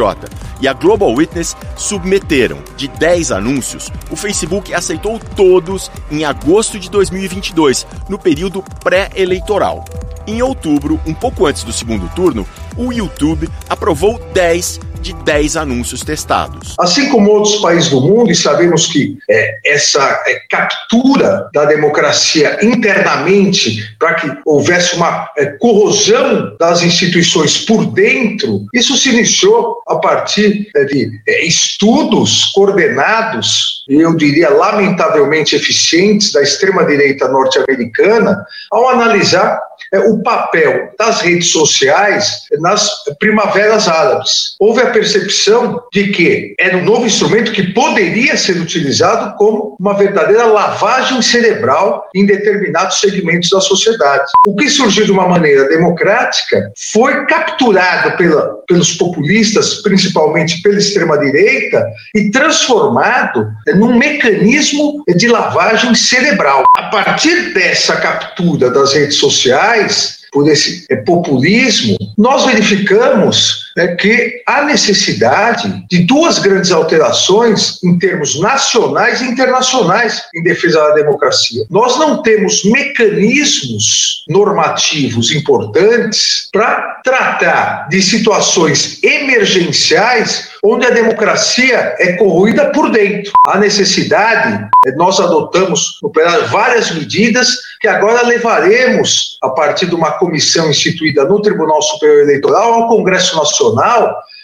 [0.62, 2.60] e a Global Witness submeteram.
[2.78, 9.84] De 10 anúncios, o Facebook aceitou todos em agosto de 2022, no período pré-eleitoral.
[10.28, 16.02] Em outubro, um pouco antes do segundo turno, o YouTube aprovou 10 de 10 anúncios
[16.02, 16.74] testados.
[16.80, 22.58] Assim como outros países do mundo, e sabemos que é, essa é, captura da democracia
[22.66, 29.98] internamente, para que houvesse uma é, corrosão das instituições por dentro, isso se iniciou a
[29.98, 39.60] partir é, de é, estudos coordenados, eu diria lamentavelmente eficientes, da extrema-direita norte-americana, ao analisar
[40.00, 42.90] o papel das redes sociais nas
[43.20, 44.56] primaveras árabes.
[44.60, 49.98] Houve a percepção de que era um novo instrumento que poderia ser utilizado como uma
[49.98, 54.32] verdadeira lavagem cerebral em determinados segmentos da sociedade.
[54.48, 61.86] O que surgiu de uma maneira democrática foi capturado pela, pelos populistas, principalmente pela extrema-direita,
[62.14, 66.66] e transformado num mecanismo de lavagem cerebral.
[66.78, 69.85] A partir dessa captura das redes sociais,
[70.32, 77.98] por esse é, populismo, nós verificamos é, que há necessidade de duas grandes alterações em
[78.00, 81.66] termos nacionais e internacionais em defesa da democracia.
[81.70, 92.14] Nós não temos mecanismos normativos importantes para tratar de situações emergenciais onde a democracia é
[92.14, 93.32] corroída por dentro.
[93.46, 100.14] Há necessidade, nós adotamos no plenário várias medidas que agora levaremos, a partir de uma
[100.14, 103.65] comissão instituída no Tribunal Superior Eleitoral, ao Congresso Nacional,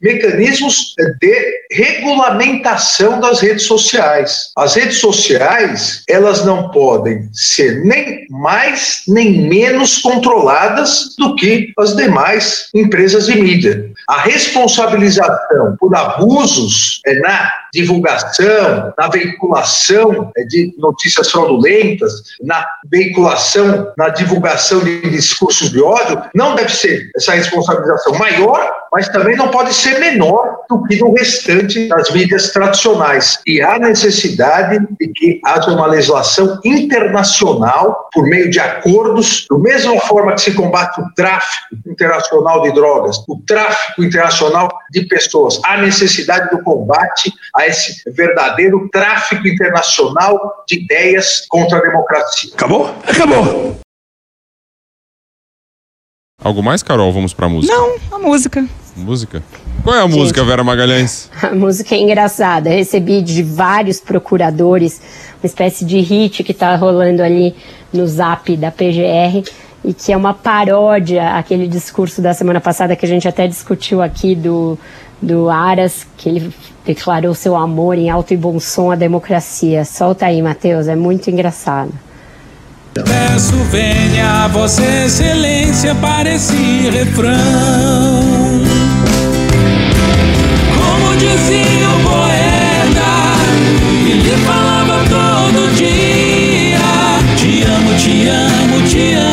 [0.01, 4.51] mecanismos de regulamentação das redes sociais.
[4.57, 11.95] As redes sociais, elas não podem ser nem mais nem menos controladas do que as
[11.95, 13.90] demais empresas de mídia.
[14.11, 22.11] A responsabilização por abusos é, na divulgação, na veiculação é, de notícias fraudulentas,
[22.43, 29.07] na veiculação, na divulgação de discursos de ódio, não deve ser essa responsabilização maior, mas
[29.07, 33.39] também não pode ser menor do que no restante das mídias tradicionais.
[33.47, 39.97] E há necessidade de que haja uma legislação internacional por meio de acordos, da mesma
[40.01, 45.59] forma que se combate o tráfico internacional de drogas, o tráfico internacional de pessoas.
[45.65, 52.51] Há necessidade do combate a esse verdadeiro tráfico internacional de ideias contra a democracia.
[52.53, 52.95] Acabou?
[53.07, 53.79] Acabou!
[56.43, 57.11] Algo mais, Carol?
[57.11, 57.73] Vamos pra música.
[57.73, 58.65] Não, a música.
[58.95, 59.43] Música?
[59.83, 61.29] Qual é a música, Vera Magalhães?
[61.41, 62.69] A música é engraçada.
[62.69, 65.01] Eu recebi de vários procuradores
[65.41, 67.55] uma espécie de hit que tá rolando ali
[67.93, 69.43] no zap da PGR.
[69.83, 74.01] E que é uma paródia aquele discurso da semana passada que a gente até discutiu
[74.01, 74.77] aqui do,
[75.21, 76.53] do Aras, que ele
[76.85, 79.85] declarou seu amor em alto e bom som à democracia.
[79.85, 81.91] Solta aí, Matheus, é muito engraçado.
[82.93, 87.31] Peço venha Vossa Excelência para esse refrão.
[90.75, 93.11] Como dizia o poeta,
[94.05, 96.79] ele falava todo dia:
[97.37, 99.30] Te amo, te amo, te amo,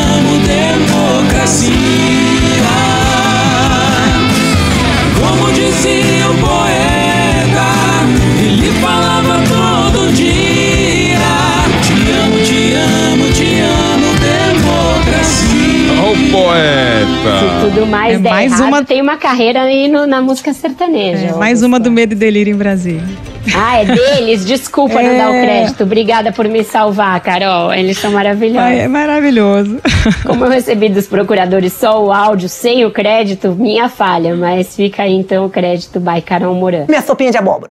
[16.53, 17.69] Poeta!
[17.69, 21.27] Tudo mais É der mais errado, uma- tem uma carreira aí no- na música sertaneja.
[21.27, 23.03] É, mais uma do Medo e Delírio em Brasília.
[23.55, 24.45] Ah, é deles?
[24.45, 25.41] Desculpa não dar o É.
[25.45, 25.83] crédito.
[25.83, 27.73] Obrigada por me salvar, Carol.
[27.73, 28.61] Eles são maravilhosos.
[28.61, 29.79] Ai, é maravilhoso.
[30.25, 34.35] Como eu recebi dos procuradores só o áudio sem o crédito, minha falha.
[34.35, 36.85] Mas fica aí então o crédito by Carol Moran.
[36.87, 37.69] Minha sopinha de abóbora.